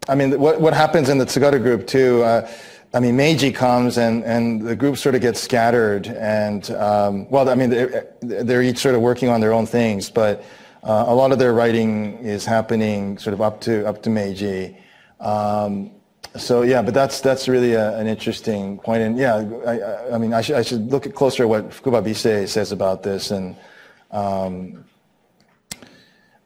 [0.08, 2.22] I mean, what what happens in the Tsugaru group too?
[2.22, 2.50] Uh,
[2.94, 7.48] I mean, Meiji comes and and the group sort of gets scattered, and um, well,
[7.48, 10.44] I mean, they're, they're each sort of working on their own things, but
[10.82, 14.76] uh, a lot of their writing is happening sort of up to up to Meiji.
[15.20, 15.90] Um,
[16.36, 20.32] so yeah, but that's that's really a, an interesting point, and yeah, I, I, mean,
[20.34, 23.56] I should I should look at closer at what Fukuba Bise says about this, and
[24.10, 24.84] um,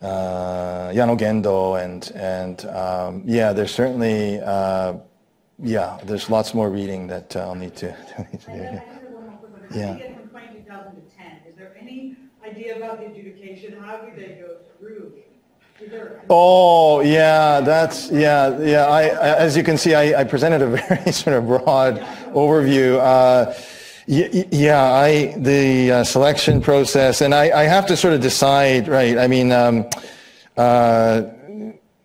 [0.02, 4.94] uh, Yano Gendo, and and um, yeah, there's certainly uh,
[5.58, 7.86] yeah, there's lots more reading that uh, I'll need to,
[8.32, 8.58] need to do.
[8.58, 8.92] And then I Yeah.
[8.94, 9.62] have one more quick one.
[9.62, 9.96] How did Yeah.
[10.14, 11.26] from 20, 2000 to 10?
[11.50, 12.16] Is there any
[12.46, 13.74] idea about the adjudication?
[13.82, 15.14] How did they go through?
[16.28, 18.86] Oh yeah, that's yeah yeah.
[18.86, 22.00] I, as you can see, I, I presented a very sort of broad
[22.34, 22.98] overview.
[22.98, 23.54] Uh,
[24.08, 29.18] Yeah, I the uh, selection process, and I, I have to sort of decide, right?
[29.18, 29.84] I mean, um,
[30.56, 31.22] uh,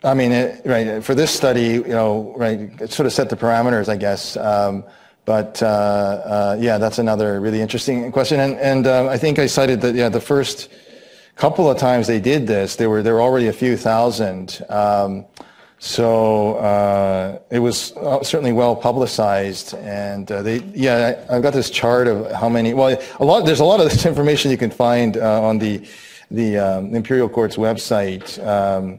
[0.04, 2.60] I mean, it, right for this study, you know, right,
[2.92, 4.36] sort of set the parameters, I guess.
[4.36, 4.84] Um,
[5.24, 9.48] but uh, uh, yeah, that's another really interesting question, and and uh, I think I
[9.48, 10.68] cited that yeah, the first
[11.36, 14.62] couple of times they did this, there were there were already a few thousand.
[14.70, 15.26] Um,
[15.80, 21.52] so uh, it was uh, certainly well publicized, and uh, they, yeah, I, have got
[21.52, 22.74] this chart of how many.
[22.74, 23.46] Well, a lot.
[23.46, 25.86] There's a lot of this information you can find uh, on the
[26.32, 28.98] the um, Imperial Court's website, um,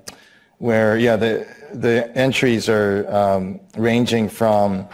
[0.58, 4.86] where yeah, the the entries are um, ranging from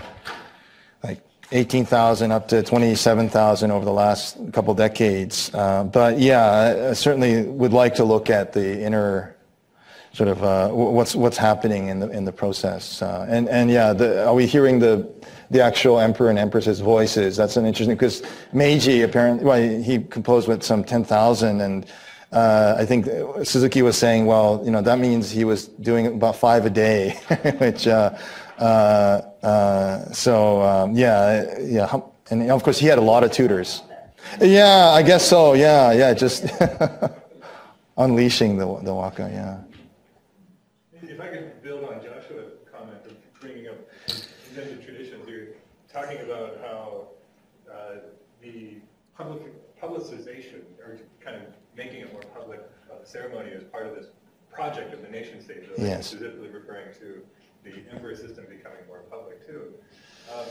[1.52, 5.50] 18,000 up to 27,000 over the last couple decades.
[5.52, 9.36] Uh, but yeah, I certainly would like to look at the inner
[10.12, 13.02] sort of uh, what's what's happening in the in the process.
[13.02, 15.08] Uh, and and yeah, the, are we hearing the
[15.50, 17.36] the actual emperor and empress's voices?
[17.36, 18.22] That's an interesting because
[18.52, 21.86] Meiji apparently well, he composed with some ten thousand and.
[22.32, 23.06] Uh, I think
[23.42, 27.18] Suzuki was saying, well, you know, that means he was doing about five a day,
[27.58, 28.16] which, uh,
[28.60, 32.00] uh, uh, so um, yeah, yeah,
[32.30, 33.82] and of course he had a lot of tutors.
[34.40, 35.54] Yeah, I guess so.
[35.54, 36.44] Yeah, yeah, just
[37.96, 39.30] unleashing the the waka.
[39.32, 39.58] Yeah.
[41.02, 45.48] If I could build on Joshua's comment of bringing up extended traditions, you're
[45.90, 47.08] talking about how
[47.72, 47.96] uh,
[48.42, 48.74] the
[49.16, 49.42] public
[49.80, 51.42] publicization or kind of
[51.74, 54.08] making it more public of the ceremony as part of this
[54.52, 56.08] project of the nation state, yes.
[56.08, 57.22] specifically referring to
[57.64, 59.74] the emperor system becoming more public too.
[60.32, 60.46] Um,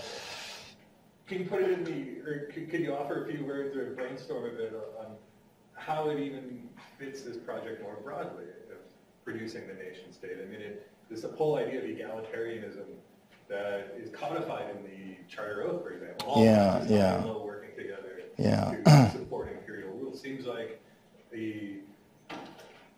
[1.28, 3.92] can you put it in the, or could, could, you offer a few words or
[3.92, 5.16] brainstorm a bit on
[5.76, 8.78] how it even fits this project more broadly of
[9.24, 10.38] producing the nation state?
[10.42, 12.86] I mean, it, this whole idea of egalitarianism
[13.48, 16.30] that is codified in the Charter Oath, for example.
[16.30, 17.24] All yeah, yeah.
[17.26, 18.76] Working together yeah.
[18.86, 20.82] to support imperial rule seems like
[21.32, 21.78] the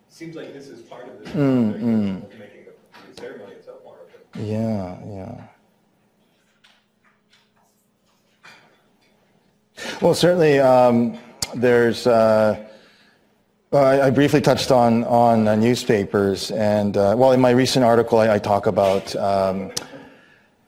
[0.09, 2.39] seems like this is part of this mm, mm.
[2.39, 2.73] making the,
[3.13, 3.97] the ceremony itself more.
[4.35, 5.41] Yeah, yeah.
[10.01, 11.17] Well, certainly um,
[11.55, 12.07] there's.
[12.07, 12.67] Uh,
[13.73, 18.19] I, I, briefly touched on on uh, newspapers, and uh, well, in my recent article,
[18.19, 19.71] I, I talk about um,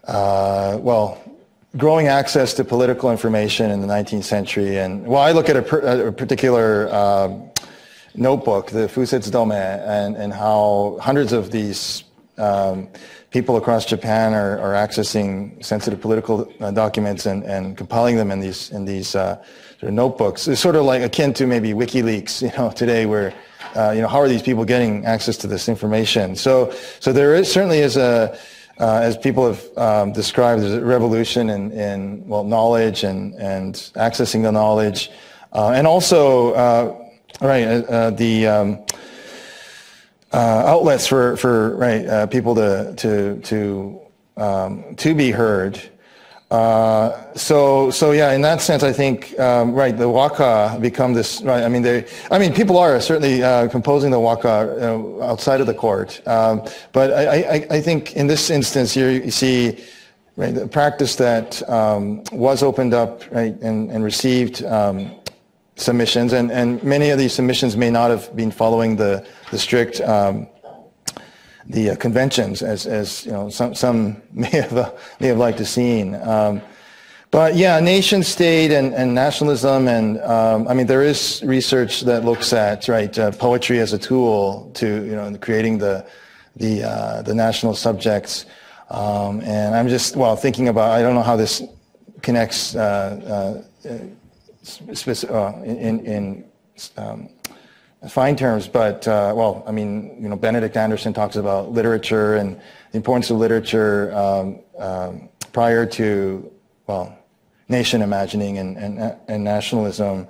[0.06, 1.22] uh, well,
[1.78, 4.78] growing access to political information in the 19th century.
[4.78, 7.34] And well, I look at a, per, a particular uh,
[8.16, 12.04] notebook, the Fusetsu and, and how hundreds of these
[12.38, 12.88] um,
[13.34, 18.40] people across Japan are, are accessing sensitive political uh, documents and, and compiling them in
[18.40, 19.44] these in these uh,
[19.80, 20.48] sort of notebooks.
[20.48, 23.34] It's sort of like akin to maybe WikiLeaks, you know, today where.
[23.76, 26.36] Uh, you know, how are these people getting access to this information?
[26.36, 28.38] So, so there is certainly is a
[28.80, 33.74] uh, as people have um, described, there's a revolution in, in, well, knowledge and, and
[33.96, 35.10] accessing the knowledge.
[35.54, 37.10] Uh, and also, uh,
[37.42, 37.66] right,
[38.16, 38.86] the um,
[40.34, 44.00] outlets for, for right, people to, to, to,
[44.38, 45.82] um, to be heard.
[46.54, 51.42] Uh, so, so yeah, in that sense, I think um, right the waka become this.
[51.42, 52.06] Right, I mean, they.
[52.30, 57.12] I mean, people are certainly uh, composing the waka outside of the court, um, but
[57.12, 59.84] I, I, I, think in this instance, here you see
[60.36, 65.10] right the practice that um, was opened up right and, and received um,
[65.76, 70.02] submissions, and, and many of these submissions may not have been following the the strict
[70.02, 70.48] um,
[71.68, 75.58] the uh, conventions, as, as you know, some, some may have uh, may have liked
[75.60, 76.16] to seen.
[76.16, 76.62] Um,
[77.32, 82.24] but yeah, nation state and, and nationalism, and um, I mean, there is research that
[82.24, 86.06] looks at right uh, poetry as a tool to you know creating the
[86.56, 88.46] the uh, the national subjects.
[88.90, 91.64] Um, and I'm just well thinking about I don't know how this
[92.22, 93.98] connects uh, uh,
[95.64, 96.46] in in
[96.98, 97.30] um,
[98.10, 102.56] fine terms, but uh, well, I mean, you know, Benedict Anderson talks about literature and
[102.92, 106.52] the importance of literature um, um, prior to
[106.88, 107.18] well,
[107.70, 110.28] nation imagining and and, and nationalism.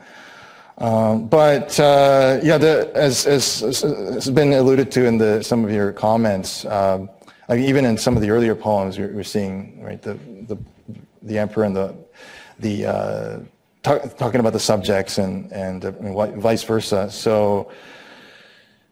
[0.79, 5.63] Um, but uh, yeah, the, as, as, as, has been alluded to in the, some
[5.63, 7.11] of your comments, um,
[7.47, 10.15] I mean, even in some of the earlier poems, we're, we're seeing right the,
[10.47, 10.57] the
[11.21, 11.95] the emperor and the
[12.59, 13.39] the uh,
[13.83, 17.11] talk, talking about the subjects and and, uh, and vice versa.
[17.11, 17.71] So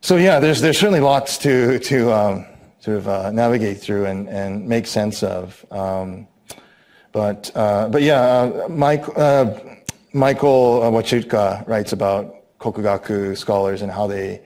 [0.02, 2.46] so yeah, there's there's certainly lots to to um,
[2.80, 5.66] sort of uh, navigate through and and make sense of.
[5.72, 6.28] Um,
[7.12, 9.60] but uh, but yeah, uh, Mike, uh,
[10.14, 14.42] Michael Wachutka writes about kokugaku scholars and how they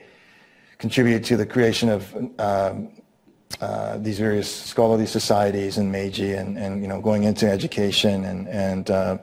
[0.78, 2.88] contribute to the creation of um,
[3.60, 8.48] uh, these various scholarly societies in Meiji and, and you know going into education and
[8.48, 9.16] and uh,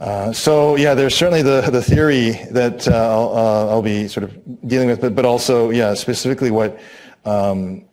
[0.00, 4.24] Uh, so yeah, there's certainly the the theory that uh, I'll, uh, I'll be sort
[4.24, 4.32] of
[4.66, 6.80] dealing with, but but also yeah, specifically what
[7.26, 7.84] um,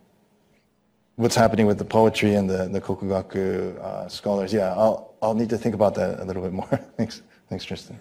[1.18, 4.53] what's happening with the poetry and the the kokugaku uh, scholars.
[4.53, 6.68] Yeah, I'll I'll need to think about that a little bit more.
[6.97, 7.99] thanks, thanks, Tristan.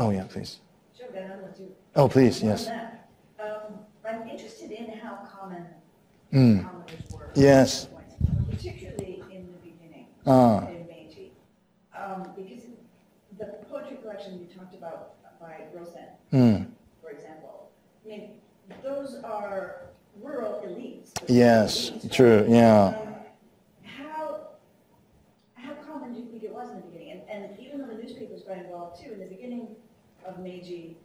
[0.00, 0.58] Oh yeah, please.
[0.98, 1.56] Sure, then I'll let.
[1.94, 2.68] Oh please, yes.
[3.38, 5.64] Um, I'm interested in how common
[6.32, 6.64] Mm.
[6.64, 7.30] commoners were.
[7.36, 7.86] Yes.
[8.50, 10.66] Particularly in the beginning, Ah.
[10.66, 11.30] in Meiji.
[11.96, 12.64] Um, because
[13.38, 16.66] the poetry collection you talked about by Rosen, Mm.
[17.02, 17.70] for example,
[18.04, 18.40] I mean,
[18.82, 19.82] those are
[20.22, 21.12] rural elites.
[21.28, 22.12] Yes, Elites, right?
[22.12, 22.46] true.
[22.48, 22.84] Yeah.
[22.86, 23.14] Um,
[23.82, 24.40] How,
[25.54, 27.22] how common do you think it was in the beginning?
[27.28, 29.74] And, and even though the newspapers got involved too, in the beginning
[30.24, 30.96] of Meiji,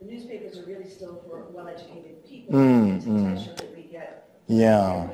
[0.00, 2.58] the newspapers are really still for well-educated people.
[2.58, 3.44] Mm, to mm.
[3.44, 4.28] sure that we get.
[4.48, 5.08] Yeah.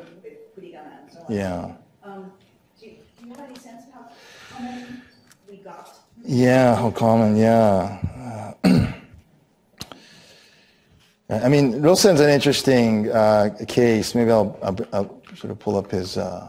[0.57, 1.35] furigana and so on.
[1.35, 1.73] Yeah.
[2.03, 2.33] Um,
[2.79, 4.13] do you, do you have any sense of
[4.51, 4.85] how many
[5.49, 6.02] we got?
[6.25, 8.55] Yeah, how common, yeah.
[8.65, 8.93] Uh,
[11.31, 14.15] I mean, Rosen's an interesting uh, case.
[14.15, 16.49] Maybe I'll, I'll, I'll sort of pull up his, uh,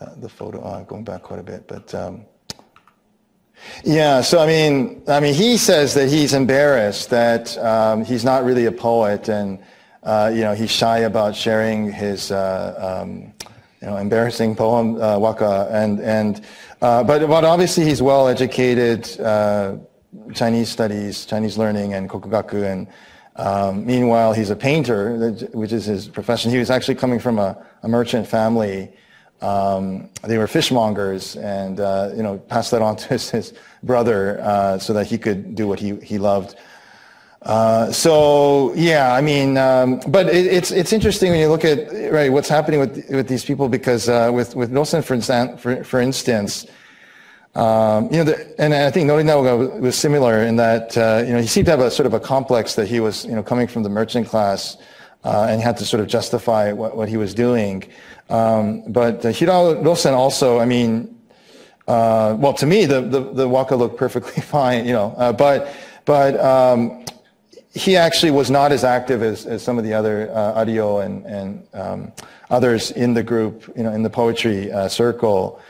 [0.00, 1.66] uh, the photo, uh, going back quite a bit.
[1.66, 2.26] But um,
[3.82, 8.44] yeah, so I mean, I mean, he says that he's embarrassed that um, he's not
[8.44, 9.58] really a poet and,
[10.02, 13.32] uh, you know, he's shy about sharing his, um,
[13.80, 15.66] you know, embarrassing poem, waka.
[15.70, 16.44] And, and,
[16.82, 19.76] uh, but, but obviously he's well educated, uh,
[20.34, 22.70] Chinese studies, Chinese learning and kokugaku.
[22.70, 22.86] And
[23.36, 26.50] um, meanwhile, he's a painter, which is his profession.
[26.50, 28.92] He was actually coming from a, a merchant family.
[29.42, 33.52] Um, they were fishmongers and, uh, you know, passed that on to his, his
[33.82, 36.56] brother uh, so that he could do what he, he loved.
[37.46, 41.78] Uh, so yeah, I mean, um, but it, it's it's interesting when you look at
[42.12, 45.84] right what's happening with with these people because uh, with with Rosen for instance, for,
[45.84, 46.66] for instance,
[47.54, 51.40] um, you know, the, and I think Norinaga was similar in that uh, you know
[51.40, 53.68] he seemed to have a sort of a complex that he was you know coming
[53.68, 54.76] from the merchant class
[55.22, 57.84] uh, and had to sort of justify what, what he was doing.
[58.28, 61.16] Um, but uh, Hirao Rosen also, I mean,
[61.86, 65.72] uh, well, to me, the, the, the waka looked perfectly fine, you know, but,
[66.04, 67.04] but um,
[67.76, 71.26] he actually was not as active as, as some of the other uh, Ario and,
[71.26, 72.12] and um,
[72.48, 75.60] others in the group, you know, in the poetry uh, circle.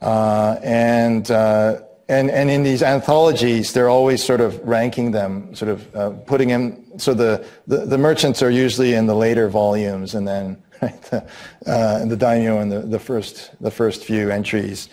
[0.00, 5.70] Uh, and, uh, and, and in these anthologies, they're always sort of ranking them, sort
[5.70, 10.16] of uh, putting him, so the, the, the merchants are usually in the later volumes
[10.16, 11.24] and then right, the,
[11.64, 14.88] uh, the daimyo in the, the, first, the first few entries.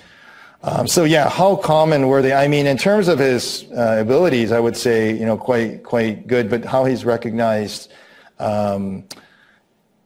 [0.61, 2.33] Um, so yeah, how common were they?
[2.33, 6.27] I mean, in terms of his uh, abilities, I would say you know quite quite
[6.27, 6.49] good.
[6.49, 7.91] But how he's recognized
[8.39, 9.05] um,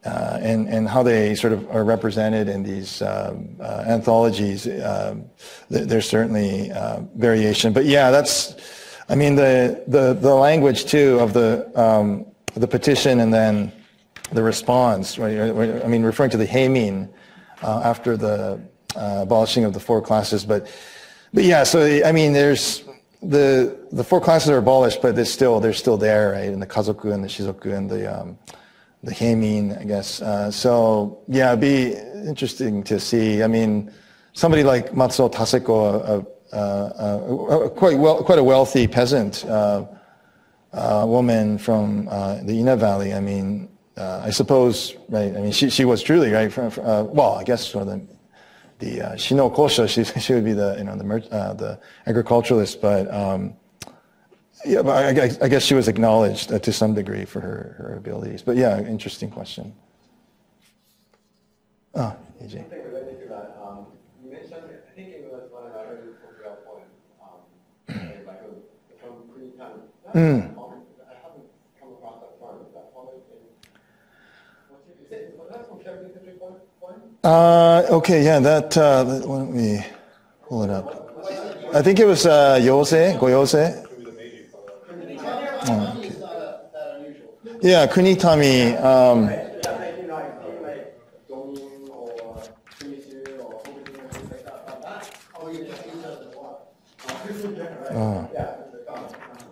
[0.06, 5.26] uh, and and how they sort of are represented in these um, uh, anthologies, um,
[5.70, 7.74] th- there's certainly uh, variation.
[7.74, 8.56] But yeah, that's
[9.10, 13.72] I mean the the the language too of the um, the petition and then
[14.32, 15.18] the response.
[15.18, 15.36] Right?
[15.40, 17.10] I mean, referring to the heimin
[17.64, 18.62] uh, after the
[18.96, 20.46] uh, abolishing of the four classes.
[20.46, 20.68] But,
[21.34, 22.84] but yeah, so I mean, there's
[23.22, 26.50] the the four classes are abolished, but they're still they're still there, right?
[26.50, 28.38] And the kazoku and the shizoku and the um,
[29.04, 30.22] the heimin, I guess.
[30.22, 31.94] Uh, so yeah, it'd be
[32.28, 33.44] interesting to see.
[33.44, 33.92] I mean,
[34.34, 39.86] somebody like Matsuo Taseko, a, a, a, quite well, quite a wealthy peasant uh,
[40.74, 43.14] woman from uh, the Ina Valley.
[43.14, 45.36] I mean, uh, I suppose, right?
[45.36, 46.52] I mean, she she was truly right.
[46.52, 48.02] From, uh, well, I guess for the
[48.84, 52.82] the uh, Shino Kosha, she she would be the you know the uh, the agriculturalist,
[52.82, 53.56] but um,
[54.66, 57.96] yeah, but I, I, guess she was acknowledged uh, to some degree for her her
[57.98, 58.42] abilities.
[58.42, 59.74] But yeah, interesting question.
[61.96, 62.52] Oh, AJ.
[62.52, 63.86] Something related to that, um,
[64.24, 68.50] you mentioned, I think it was one of our early Kokugawa poems, um, like a,
[68.98, 69.86] from Kunitami.
[70.04, 70.50] That's Mm.
[70.50, 71.46] a poem, I haven't
[71.80, 73.46] come across that poem, is that poem in,
[74.70, 76.56] what's it, is it, was that from Sherry Century poem?
[76.82, 77.13] poem?
[77.24, 79.84] Uh, okay, yeah, that uh, let- we
[80.48, 81.00] pull it up?
[81.74, 83.86] I think it was uh, Yose, Goyose.
[85.66, 87.58] Oh, okay.
[87.62, 88.76] Yeah, Kunitami.
[88.84, 92.44] Um, Yeah, like, you know, I feel like Donin or
[92.78, 96.20] Shimizu or Hokuto and things like that, but that, Oh, you just use that as
[96.28, 96.68] a lot.
[97.92, 98.30] Oh.
[98.34, 99.44] yeah, it's a common, uh,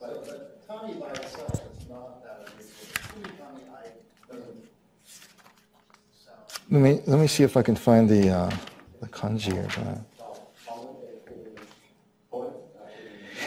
[0.00, 3.36] But, but tami by itself is not that unusual.
[3.38, 4.64] tami, I, doesn't
[6.24, 6.57] sound.
[6.70, 8.56] Let me let me see if I can find the uh,
[9.00, 10.00] the kanji or that.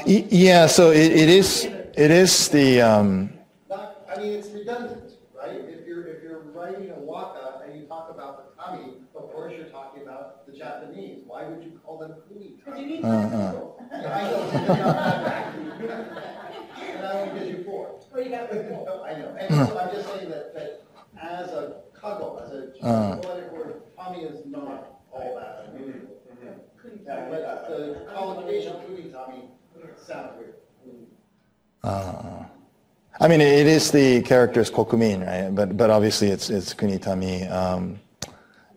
[0.05, 3.29] Y- Yeah, so it, it is it is the um,
[3.69, 5.03] Not, I mean, it's redundant,
[5.37, 5.61] right?
[5.69, 9.53] If you're, if you're writing a waka and you talk about the kami, of course
[9.57, 11.19] you're talking about the Japanese.
[11.27, 12.89] Why would you call them kuni Because you tami.
[12.95, 13.61] need time to
[13.93, 15.53] I know, it's not that
[16.97, 17.91] And I only gives you four.
[18.13, 18.51] Or you got.
[18.51, 20.83] I know, and so I'm just saying that, that
[21.21, 23.15] as a kago, as a Uh.
[23.17, 26.07] poetic word, tami is not all that unusual.
[26.81, 29.47] Couldn't Yeah, but the collocation kuni tami
[30.07, 30.55] sounds weird.
[31.83, 32.43] Uh,
[33.19, 35.53] I mean, it is the character's kokumin, right?
[35.53, 37.49] But but obviously it's it's kunitami.
[37.51, 37.99] Um,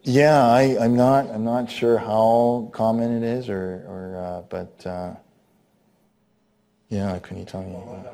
[0.03, 4.87] yeah, I I'm not I'm not sure how common it is, or or uh, but
[4.87, 5.15] uh,
[6.91, 8.05] yeah, kunitami.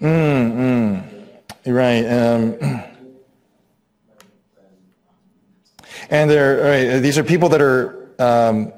[0.00, 1.19] Mm, mm.
[1.70, 2.04] Right.
[2.04, 2.56] Um,
[6.10, 8.72] and they're right, these are people that are um,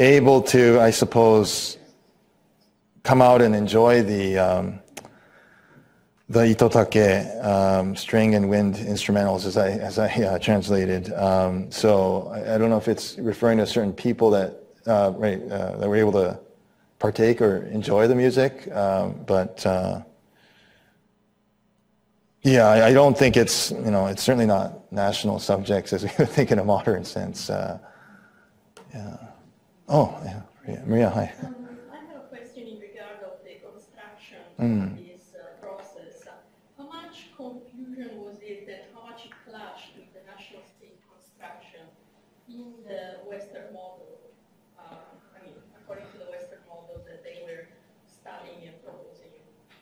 [0.00, 1.76] able to, I suppose,
[3.02, 4.80] come out and enjoy the um,
[6.30, 11.12] the itotake um, string and wind instrumentals, as I as I uh, translated.
[11.12, 15.42] Um, so I, I don't know if it's referring to certain people that uh, right
[15.42, 16.40] uh, that were able to
[16.98, 19.66] partake or enjoy the music, um, but.
[22.44, 26.10] Yeah, I, I don't think it's, you know, it's certainly not national subjects as we
[26.18, 27.48] would think in a modern sense.
[27.50, 27.78] Uh,
[28.92, 29.16] yeah.
[29.88, 31.32] Oh, yeah, Maria, Maria, hi.
[31.42, 31.54] Um,
[31.92, 34.92] I have a question in regard of the construction Mm.
[34.92, 36.22] of this uh, process.
[36.78, 41.82] How much confusion was it and how much it clashed with the national state construction
[42.48, 44.20] in the Western model?
[44.78, 47.66] Uh, I mean, according to the Western model that they were
[48.06, 49.34] studying and proposing,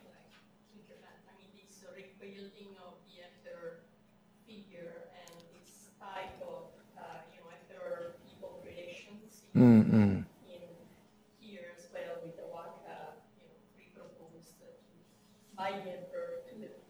[0.09, 0.33] like
[0.73, 1.13] in Japan.
[1.29, 3.85] I mean, this rebuilding of the emperor
[4.49, 8.65] figure and this type of, uh, you know, emperor-people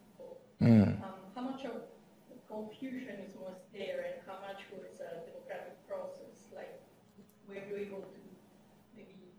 [0.07, 0.39] people.
[0.61, 1.03] Mm.
[1.03, 1.73] Um, how much of
[2.31, 6.49] the confusion is was there and how much was a democratic process?
[6.55, 6.81] Like,
[7.49, 8.20] were you able to
[8.97, 9.35] maybe,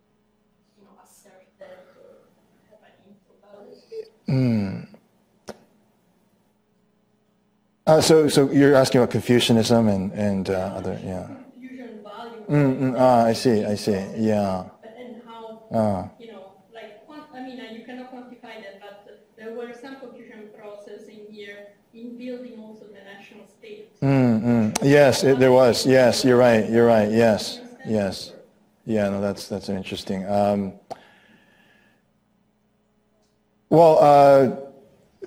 [0.77, 2.29] you know, assert that or
[2.69, 4.11] have an info about it?
[4.27, 4.87] Mm.
[7.85, 11.42] Uh, so, so you're asking about Confucianism and, and uh, other, yeah.
[12.49, 14.65] Mm, mm, ah, I see, I see, yeah.
[14.91, 15.39] But then how,
[15.71, 16.09] Ah.
[16.19, 16.43] you know,
[16.75, 16.75] like,
[17.33, 21.71] I mean, uh, you cannot quantify that, but there were some confusion process in here
[21.93, 23.87] in building also the national state.
[24.01, 24.77] Mm, mm.
[24.83, 25.85] Yes, it, there was.
[25.85, 26.69] Yes, you're right.
[26.69, 27.09] You're right.
[27.09, 28.33] Yes, yes.
[28.85, 30.27] Yeah, no, that's that's interesting.
[30.29, 30.73] Um,
[33.69, 34.47] well, uh,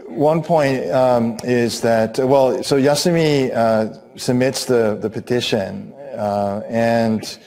[0.09, 7.38] one point um, is that well, so Yasumi uh, submits the the petition, uh, and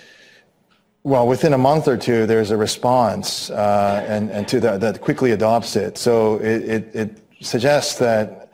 [1.03, 5.01] well, within a month or two, there's a response, uh, and and to that that
[5.01, 5.97] quickly adopts it.
[5.97, 8.51] So it it, it suggests that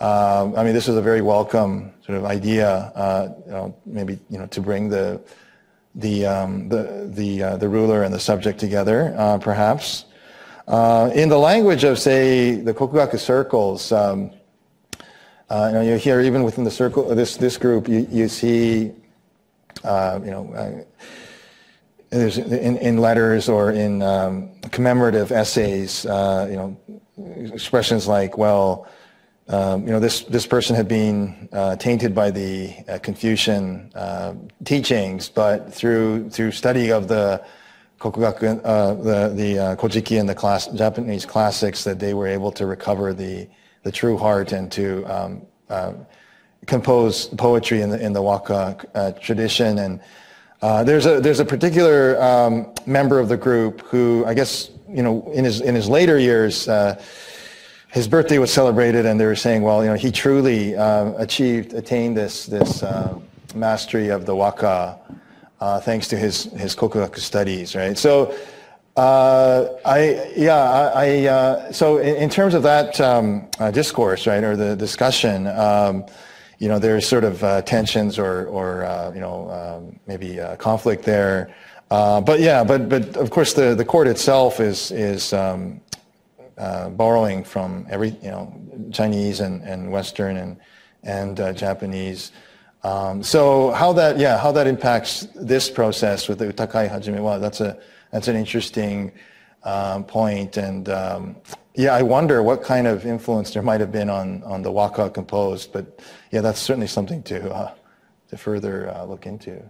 [0.00, 4.18] um, I mean this was a very welcome sort of idea, uh, you know, maybe
[4.30, 5.20] you know to bring the
[5.94, 10.04] the um, the the uh, the ruler and the subject together, uh, perhaps.
[10.68, 14.30] Uh, in the language of, say, the Kokugaku circles, um,
[15.48, 18.92] uh, you know, you hear even within the circle, this this group, you, you see,
[19.84, 20.84] uh, you know, uh,
[22.10, 26.76] in, in letters or in um, commemorative essays, uh, you know,
[27.52, 28.86] expressions like, well,
[29.48, 34.34] um, you know, this this person had been uh, tainted by the uh, Confucian uh,
[34.64, 37.42] teachings, but through through study of the
[37.98, 38.62] Kokugaku,
[39.02, 43.48] the the Kojiki and the class, Japanese classics, that they were able to recover the
[43.84, 46.06] the true heart and to um,
[46.66, 49.78] compose poetry in the in the Waka uh, tradition.
[49.78, 50.00] And
[50.62, 55.02] uh, there's a there's a particular um, member of the group who I guess you
[55.02, 56.68] know in his in his later years.
[56.68, 57.00] Uh,
[57.90, 61.72] his birthday was celebrated, and they were saying, well, you know, he truly uh, achieved,
[61.72, 63.18] attained this this uh,
[63.54, 64.98] mastery of the waka,
[65.60, 67.96] uh, thanks to his his kokugaku studies, right?
[67.96, 68.36] So,
[68.96, 74.26] uh, I yeah, I, I uh, so in, in terms of that um, uh, discourse,
[74.26, 75.46] right, or the discussion.
[75.46, 76.04] Um,
[76.58, 80.56] you know, there's sort of uh, tensions or, or uh, you know, um, maybe uh,
[80.56, 81.54] conflict there.
[81.90, 85.80] Uh, but yeah, but but of course the, the court itself is is um,
[86.58, 88.52] uh, borrowing from every you know
[88.92, 90.58] Chinese and, and Western and
[91.04, 92.32] and uh, Japanese.
[92.82, 97.38] Um, so how that yeah how that impacts this process with the Utakai Hajime wa
[97.38, 97.78] that's a
[98.10, 99.12] that's an interesting
[99.64, 101.36] um, point and um,
[101.78, 105.08] yeah I wonder what kind of influence there might have been on on the waka
[105.08, 106.00] composed but
[106.32, 107.74] yeah that's certainly something to uh,
[108.28, 109.62] to further uh, look into.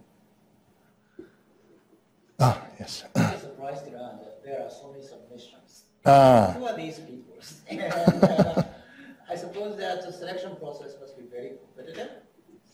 [2.40, 3.05] Ah yes.
[3.14, 5.85] I'm surprised that there are so many submissions.
[6.05, 6.55] Ah.
[6.56, 7.28] Who are these people?
[7.68, 8.62] and, uh,
[9.30, 12.10] I suppose that the selection process must be very competitive.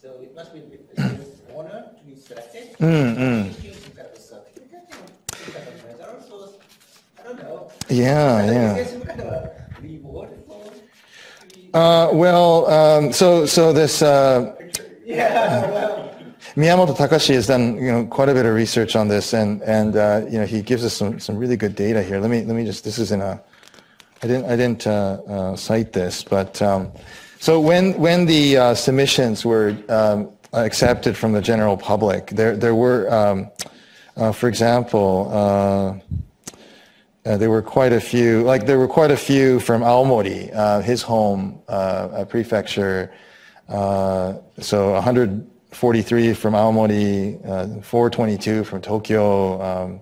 [0.01, 0.61] So it must be
[0.97, 2.77] an honor to be selected.
[2.79, 3.57] Mm, mm.
[3.57, 6.39] Give you some kind of a certificate, you know, some kind of medal, so I
[6.39, 6.53] don't know.
[6.53, 6.53] Yeah, I yeah.
[6.53, 7.05] guess some kind of a reward for.
[7.25, 7.35] To
[9.83, 9.99] be-
[11.73, 14.55] Uh, well, um, so so this uh,
[15.05, 16.11] Yeah, well,
[16.57, 19.97] Miyamoto Takashi has done you know quite a bit of research on this, and and
[19.97, 22.21] uh, you know he gives us some some really good data here.
[22.21, 23.41] Let me let me just this is in a
[24.23, 24.93] I didn't I didn't uh,
[25.27, 26.93] uh, cite this, but um,
[27.41, 32.75] so when when the uh, submissions were um, accepted from the general public, there there
[32.75, 33.51] were um,
[34.17, 36.03] uh, for example.
[37.27, 40.81] Uh, there were quite a few, like there were quite a few from Aomori, uh,
[40.81, 43.11] his home uh, prefecture.
[43.67, 50.01] Uh, so 143 from Aomori, uh, 422 from Tokyo, um,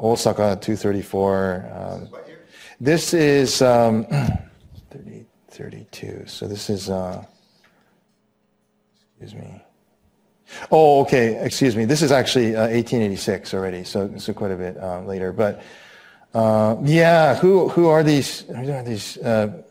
[0.00, 1.72] Osaka 234.
[1.74, 2.08] Um,
[2.80, 4.04] this is um,
[4.90, 6.22] 30, 32.
[6.26, 6.88] So this is,
[9.18, 9.60] excuse me.
[10.70, 11.44] Oh, okay.
[11.44, 11.84] Excuse me.
[11.84, 15.32] This is actually uh, 1886 already, so so quite a bit uh, later.
[15.32, 15.62] But
[16.34, 18.40] uh, yeah, who who are these?
[18.40, 19.16] Who are these?
[19.18, 19.62] Uh,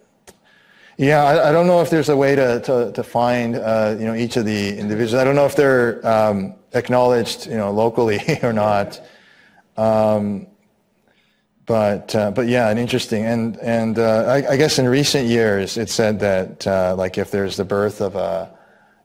[0.97, 4.05] yeah, I, I don't know if there's a way to to, to find uh, you
[4.05, 5.21] know each of the individuals.
[5.21, 9.01] I don't know if they're um, acknowledged you know locally or not.
[9.77, 10.47] Um,
[11.65, 13.25] but uh, but yeah, and interesting.
[13.25, 17.29] And and uh, I, I guess in recent years, it said that uh, like if
[17.29, 18.51] there's the birth of a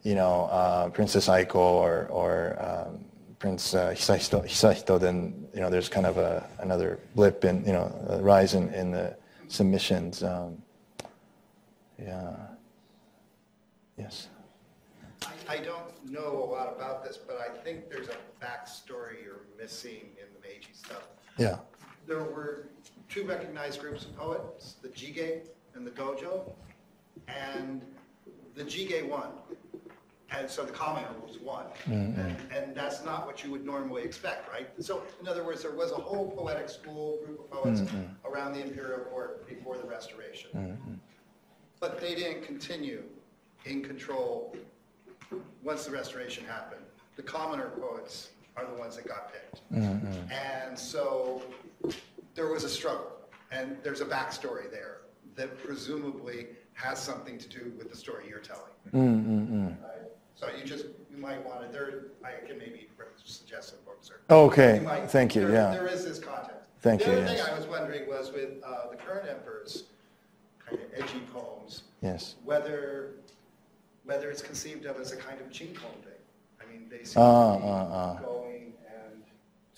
[0.05, 3.05] you know, uh, Princess Aiko or, or um,
[3.39, 7.73] Prince uh, Hisahito, Hisahito, then, you know, there's kind of a, another blip in, you
[7.73, 9.17] know, a rise in, in the
[9.49, 10.23] submissions.
[10.23, 10.63] Um,
[11.99, 12.37] yeah.
[13.97, 14.29] Yes.
[15.23, 19.47] I, I don't know a lot about this, but I think there's a backstory you're
[19.59, 21.09] missing in the Meiji stuff.
[21.39, 21.57] Yeah.
[22.07, 22.69] There were
[23.09, 25.41] two recognized groups of poets, the Jige
[25.75, 26.51] and the Dojo,
[27.27, 27.81] and
[28.55, 29.29] the Jige won.
[30.37, 31.67] And so the commenter was one.
[31.87, 32.21] Mm-hmm.
[32.21, 34.69] And, and that's not what you would normally expect, right?
[34.81, 38.03] So in other words, there was a whole poetic school, group of poets mm-hmm.
[38.31, 40.51] around the imperial court before the restoration.
[40.55, 40.95] Mm-hmm.
[41.81, 43.03] But they didn't continue
[43.65, 44.57] in control
[45.63, 46.85] once the restoration happened.
[47.17, 49.61] The commoner poets are the ones that got picked.
[50.33, 51.43] And so
[52.35, 53.13] there was a struggle,
[53.51, 54.99] and there's a backstory there
[55.37, 58.63] that presumably has something to do with the story you're telling.
[59.83, 60.11] Right?
[60.35, 62.89] So you just, you might want to, there, I can maybe
[63.25, 64.21] suggest some books or.
[64.35, 65.71] Okay, might- thank you, there- yeah.
[65.75, 66.69] There is this context.
[66.81, 67.41] Thank you, The other thing.
[67.41, 69.85] I was wondering was with uh, the current emperor's
[70.67, 72.35] kind of edgy poems, Yes.
[72.45, 73.13] whether,
[74.05, 76.13] whether it's conceived of as a kind of chinkon thing.
[76.61, 78.19] I mean, they seem Ah, to be ah, ah.
[78.23, 79.23] going and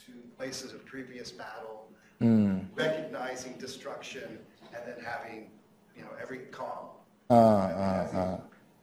[0.07, 1.89] to places of previous battle,
[2.21, 2.65] Mm.
[2.75, 4.39] recognizing destruction,
[4.75, 5.51] and then having,
[5.95, 6.89] you know, every calm.
[7.31, 8.39] Ah, ah, ah.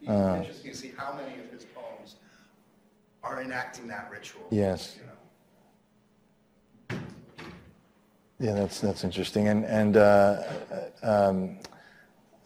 [0.08, 2.16] Interesting to see how many of his poems
[3.24, 4.46] are enacting that ritual.
[4.50, 4.98] Yes.
[4.98, 7.00] you know.
[8.40, 9.48] Yeah, that's that's interesting.
[9.48, 10.44] And and uh,
[11.02, 11.58] um,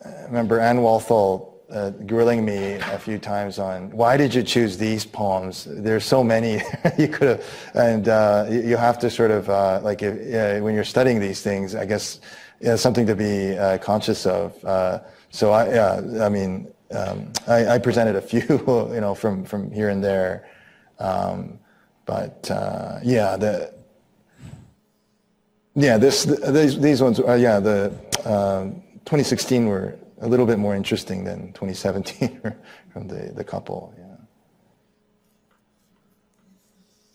[0.06, 4.78] I remember Anne Walthall uh, grilling me a few times on why did you choose
[4.78, 5.68] these poems?
[5.70, 6.62] There's so many
[6.98, 10.64] you could have, and uh, you you have to sort of uh, like if, uh,
[10.64, 12.20] when you're studying these things, I guess
[12.60, 14.64] yeah, something to be uh, conscious of.
[14.64, 18.42] Uh, so I yeah, I mean I, I presented a few
[18.94, 20.48] you know from here and there,
[21.00, 21.60] um,
[22.06, 23.76] but uh, yeah the.
[25.80, 27.92] Yeah, this, these, these ones, uh, yeah, the
[28.26, 32.42] um, 2016 were a little bit more interesting than 2017
[32.92, 34.04] from the, the couple, yeah.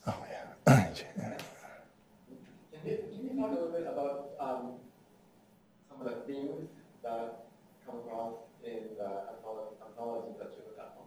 [0.06, 0.86] Oh, yeah.
[0.94, 4.74] Can you, can you talk a little bit about um,
[5.90, 6.68] some of the themes
[7.02, 7.46] that
[7.84, 8.34] come across
[8.64, 11.06] in the anthology, anthology that you look at from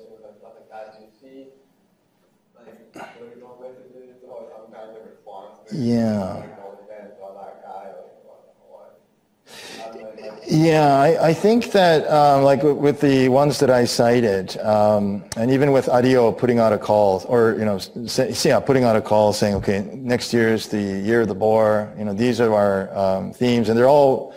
[10.48, 15.22] Yeah, I, I think that um, like with, with the ones that I cited, um,
[15.36, 18.96] and even with Ario putting out a call, or you know, say, yeah, putting out
[18.96, 21.92] a call saying, okay, next year is the year of the boar.
[21.96, 24.34] You know, these are our um, themes, and they're all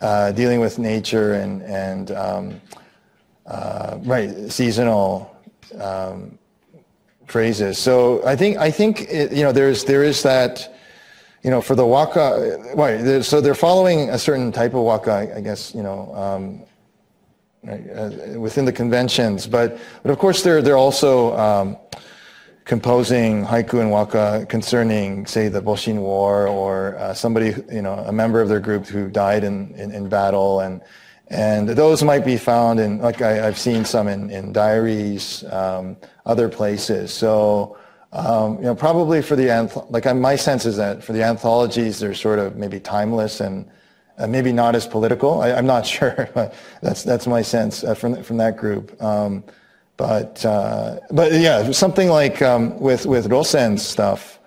[0.00, 2.60] uh, dealing with nature and and um,
[3.46, 5.36] uh, right seasonal
[5.80, 6.38] um,
[7.26, 7.78] phrases.
[7.78, 10.72] So I think I think it, you know there's there is that
[11.46, 15.40] you know, for the waka, right, so they're following a certain type of waka, I-
[15.40, 16.62] guess, you know, um,
[17.62, 19.46] right, uh, within the conventions.
[19.46, 21.76] But, but of course, they're, they're also um,
[22.66, 28.12] composing haiku and waka concerning, say, the Boshin War or uh, somebody, you know, a
[28.12, 30.60] member of their group who died in, in, in battle.
[30.60, 30.82] And,
[31.28, 35.96] and those might be found in, like I, have seen some in, in diaries, um,
[36.26, 37.12] other places.
[37.12, 37.78] So,
[38.12, 42.00] um, you know, probably for the, anth- like my sense is that for the anthologies,
[42.00, 43.70] they're sort of maybe timeless and
[44.18, 45.40] uh, maybe not as political.
[45.40, 49.00] I, am not sure, but that's that's my sense uh, from from that group.
[49.02, 49.44] Um,
[49.96, 54.38] but uh, but yeah, something like um, with with Rosen stuff.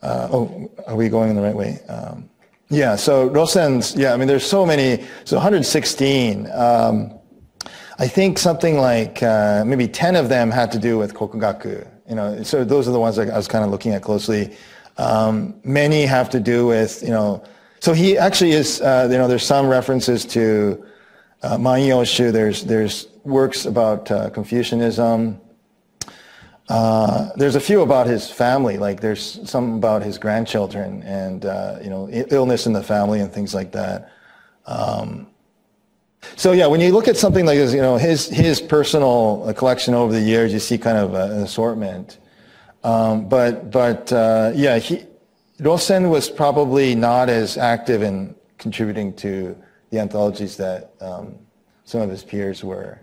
[0.00, 1.80] Uh, oh, are we going in the right way?
[1.88, 2.28] Um,
[2.68, 2.94] yeah.
[2.96, 3.94] So Rosen's.
[3.96, 4.12] Yeah.
[4.12, 5.04] I mean, there's so many.
[5.24, 6.48] So 116.
[6.52, 7.14] Um,
[7.98, 11.84] I think something like uh, maybe 10 of them had to do with kokugaku.
[12.08, 14.56] You know, so those are the ones I was kind of looking at closely.
[14.98, 17.44] Um, many have to do with you know
[17.80, 20.84] so he actually is, uh, you know, there's some references to
[21.42, 22.32] uh, Manyoshu.
[22.32, 25.40] There's, there's works about uh, Confucianism.
[26.68, 31.78] Uh, there's a few about his family, like there's some about his grandchildren and, uh,
[31.82, 34.12] you know, illness in the family and things like that.
[34.66, 35.28] Um,
[36.36, 39.52] so yeah, when you look at something like this, you know, his, his personal uh,
[39.54, 42.18] collection over the years, you see kind of an assortment.
[42.84, 45.06] Um, but, but, uh, yeah, he,
[45.60, 49.56] Rosen was probably not as active in contributing to
[49.90, 51.38] the anthologies that um,
[51.84, 53.00] some of his peers were.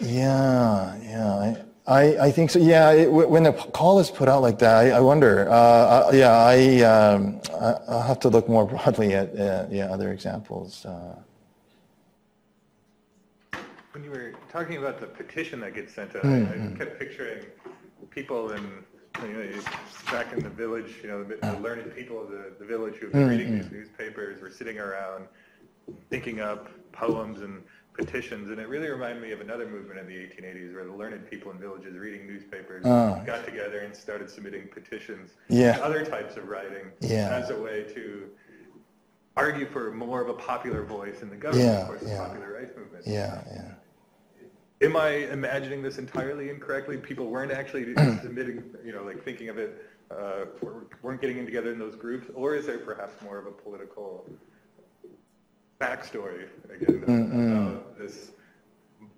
[0.00, 1.56] Yeah, yeah, I,
[1.86, 2.58] I, I think so.
[2.58, 5.48] Yeah, it, when the call is put out like that, I, I wonder.
[5.48, 9.86] Uh, uh, yeah, I, um, I, will have to look more broadly at uh, yeah
[9.86, 10.84] other examples.
[10.84, 11.16] Uh,
[13.92, 16.74] when you were talking about the petition that gets sent out, mm-hmm.
[16.74, 17.46] I kept picturing
[18.10, 18.84] people in
[19.22, 19.62] you know,
[20.10, 23.12] back in the village, you know, the, the learned people of the, the village who've
[23.12, 23.30] been mm-hmm.
[23.30, 25.26] reading these newspapers were sitting around
[26.10, 27.62] thinking up poems and
[27.96, 31.28] petitions, and it really reminded me of another movement in the 1880s where the learned
[31.30, 33.22] people in villages reading newspapers oh.
[33.24, 35.78] got together and started submitting petitions yeah.
[35.82, 37.40] other types of writing yeah.
[37.42, 38.28] as a way to
[39.36, 42.14] argue for more of a popular voice in the government, yeah, of course, yeah.
[42.14, 43.04] the popular rights movement.
[43.06, 43.72] Yeah, yeah
[44.82, 46.96] am I imagining this entirely incorrectly?
[46.96, 50.46] People weren't actually submitting, you know, like thinking of it, uh,
[51.02, 54.28] weren't getting in together in those groups, or is there perhaps more of a political
[55.80, 58.02] backstory again mm-hmm.
[58.02, 58.30] this?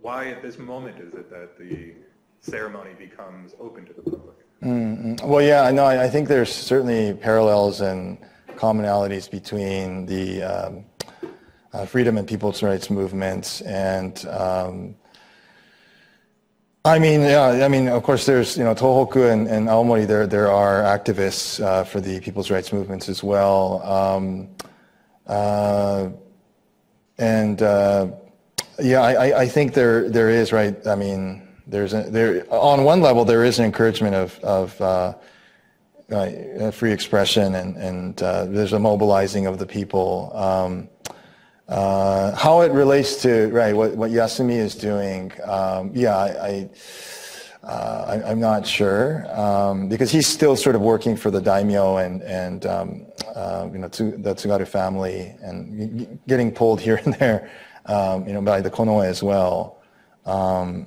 [0.01, 1.95] Why at this moment is it that the
[2.41, 4.37] ceremony becomes open to the public?
[4.63, 5.27] Mm-hmm.
[5.29, 5.87] Well, yeah, I know.
[5.87, 8.19] I think there's certainly parallels and
[8.57, 10.85] commonalities between the um,
[11.73, 14.97] uh, freedom and people's rights movements and um,
[16.85, 20.27] I mean, yeah, I mean, of course, there's, you know, Tohoku and, and Aomori, there,
[20.27, 23.83] there are activists uh, for the people's rights movements as well.
[23.83, 24.49] Um,
[25.27, 26.09] uh,
[27.19, 28.09] and uh,
[28.81, 33.01] yeah, I, I think there, there is, right, I mean, there's a, there, on one
[33.01, 35.15] level, there is an encouragement of, of uh,
[36.11, 40.31] uh, free expression and, and uh, there's a mobilizing of the people.
[40.35, 40.89] Um,
[41.69, 46.71] uh, how it relates to right what, what Yasumi is doing, um, yeah, I, I,
[47.69, 51.99] uh, I am not sure um, because he's still sort of working for the daimyo
[51.99, 57.51] and and um, uh, you know the Tsugaru family and getting pulled here and there,
[57.87, 59.83] um, you know, by the Konoe as well.
[60.25, 60.87] Um,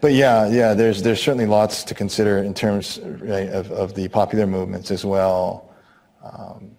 [0.00, 4.08] but yeah, yeah, there's there's certainly lots to consider in terms right, of of the
[4.08, 5.74] popular movements as well.
[6.22, 6.72] Um,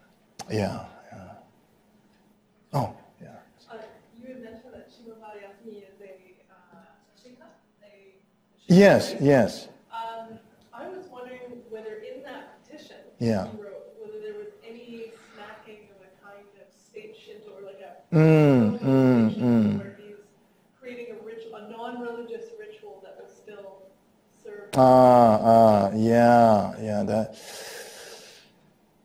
[0.49, 0.85] yeah.
[2.73, 3.27] Oh, yeah.
[3.69, 3.75] Uh,
[4.17, 6.15] you mentioned that Shimabara Yasumi is a
[6.49, 6.87] uh,
[7.19, 7.51] shika,
[7.83, 8.15] a
[8.71, 9.67] Yes, yes.
[9.91, 10.39] Um,
[10.73, 13.51] I was wondering whether in that petition yeah.
[13.51, 17.81] you wrote, whether there was any smacking of a kind of state Shinto or like
[17.81, 19.77] a mm, mm, mm.
[19.77, 20.15] where he's
[20.79, 23.81] creating a ritual, a non-religious ritual that was still
[24.41, 24.69] serve.
[24.77, 27.37] Ah, uh, uh, yeah, yeah, that.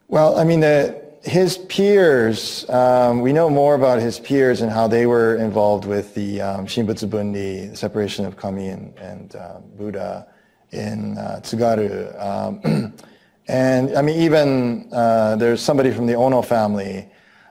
[0.06, 4.86] Well, I mean, the his peers, um, we know more about his peers and how
[4.86, 10.28] they were involved with the um, Shinbutsu the separation of Kami and, and uh, Buddha
[10.70, 12.14] in uh, Tsugaru.
[12.24, 12.94] Um,
[13.48, 17.08] and I mean, even uh, there's somebody from the Ono family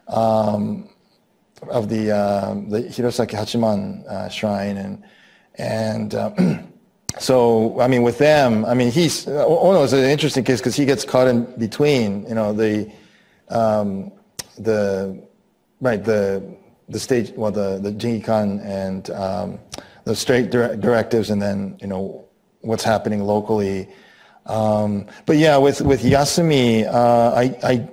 [0.07, 0.87] um,
[1.69, 4.77] of the, uh, the Hirosaki Hachiman uh, shrine.
[4.77, 5.03] And,
[5.55, 6.31] and uh,
[7.19, 10.85] so, I mean, with them, I mean, he's, Ono is an interesting case because he
[10.85, 12.89] gets caught in between, you know, the,
[13.49, 14.11] um,
[14.57, 15.21] the
[15.81, 16.43] right the
[16.89, 19.59] the stage well the the Jingikan and um,
[20.05, 22.25] the state directives and then you know
[22.61, 23.87] what's happening locally.
[24.45, 27.89] Um, but yeah, with with Yasumi, uh, I, I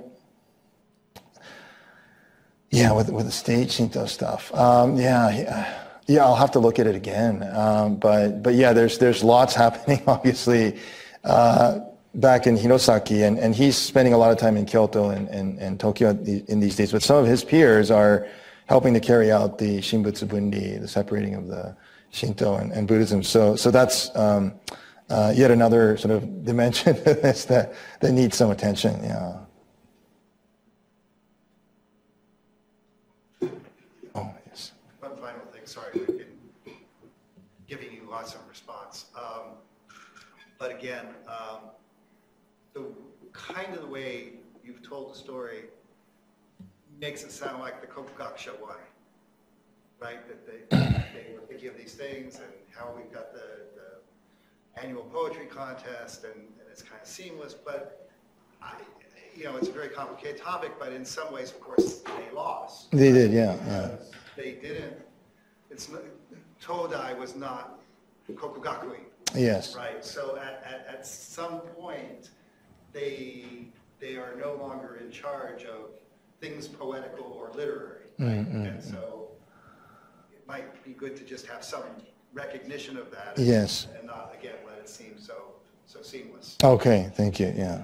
[2.71, 4.53] Yeah, with, with the state Shinto stuff.
[4.55, 7.43] Um, yeah, yeah, yeah, I'll have to look at it again.
[7.55, 10.79] Um, but, but yeah, there's, there's lots happening, obviously,
[11.23, 11.81] uh,
[12.15, 15.59] back in Hirosaki, and, and he's spending a lot of time in Kyoto and, and,
[15.59, 16.91] and Tokyo in these days.
[16.91, 18.27] But some of his peers are
[18.67, 21.75] helping to carry out the Shinbutsu Bunri, the separating of the
[22.11, 23.23] Shinto and, and Buddhism.
[23.23, 24.53] So, so that's um,
[25.09, 29.03] uh, yet another sort of dimension that, that needs some attention.
[29.03, 29.37] Yeah.
[34.15, 34.71] Oh, yes.
[34.99, 36.73] One final thing, sorry, we've been
[37.67, 39.05] giving you lots of response.
[39.15, 39.57] Um,
[40.59, 41.07] But again,
[43.53, 45.65] kind of the way you've told the story
[46.99, 48.75] makes it sound like the Kokugakusha won,
[49.99, 50.19] right?
[50.27, 50.77] That they,
[51.13, 53.41] they were thinking of these things and how we've got the,
[53.75, 58.09] the annual poetry contest and, and it's kind of seamless, but
[58.61, 58.73] I,
[59.35, 62.91] you know, it's a very complicated topic, but in some ways, of course, they lost.
[62.91, 63.55] They did, yeah.
[63.67, 63.89] yeah.
[64.35, 64.93] They didn't,
[65.69, 66.01] it's, not-
[66.61, 67.79] Todai was not
[68.31, 69.01] Kokugakuin,
[69.35, 69.75] Yes.
[69.75, 70.03] right?
[70.05, 72.29] So at, at, at some point,
[72.93, 73.45] they,
[73.99, 75.89] they are no longer in charge of
[76.39, 78.03] things poetical or literary.
[78.19, 78.29] right?
[78.47, 78.91] And mm.
[78.91, 79.29] so
[80.31, 81.83] it might be good to just have some
[82.33, 83.37] recognition of that.
[83.37, 83.87] and- Yes.
[83.97, 85.55] And not, again, let it seem so,
[85.85, 86.57] so seamless.
[86.63, 87.53] Okay, thank you.
[87.55, 87.83] Yeah.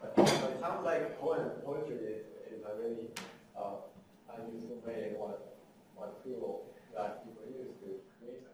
[0.00, 3.08] But it sounds like poetry is, is a really,
[3.56, 3.76] uh,
[4.36, 5.34] unusual way or,
[6.00, 6.64] or tool
[6.96, 8.44] that people use to create,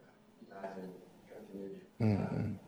[0.51, 0.91] imagine
[1.31, 1.81] continuity.
[2.03, 2.59] Mm-hmm.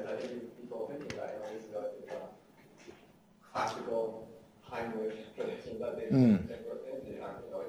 [0.07, 2.31] I think people thinking that, is it's a
[3.53, 4.29] classical
[5.37, 6.49] tradition that they, Mm.
[7.07, 7.67] you know,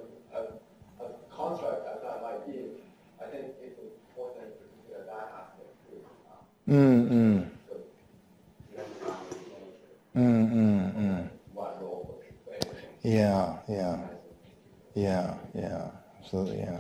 [2.04, 2.72] that might be,
[3.22, 5.76] I think it's important to consider that aspect
[6.68, 7.48] Mm-mm.
[7.70, 7.78] so,
[8.72, 8.84] you know,
[10.16, 11.30] um, Mm-mm-mm.
[11.54, 12.74] what role it plays.
[13.06, 14.00] Yeah, yeah,
[14.96, 15.92] yeah, yeah.
[16.20, 16.80] Absolutely, yeah.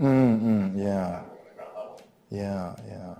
[0.00, 0.78] Mm-mm.
[0.78, 1.22] Yeah,
[2.30, 3.14] yeah, yeah.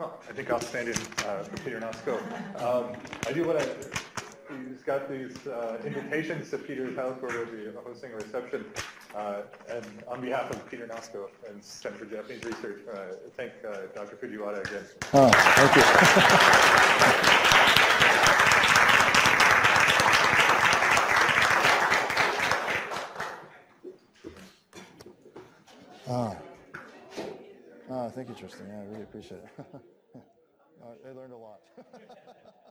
[0.00, 2.18] Well, I think I'll stand in uh, for Peter Nosco.
[2.60, 2.96] Um,
[3.28, 3.76] I do want to,
[4.68, 8.64] he's got these uh, invitations to Peter's house where we'll be hosting a reception.
[9.14, 13.86] Uh, And on behalf of Peter Nosco and Center for Japanese Research, uh, thank uh,
[13.94, 14.16] Dr.
[14.16, 14.84] Fujiwara again.
[15.12, 17.24] Oh, thank you.
[26.08, 26.36] Oh.
[27.90, 28.66] Oh, thank you, Tristan.
[28.68, 29.66] Yeah, I really appreciate it.
[30.84, 31.60] Uh, I learned a lot.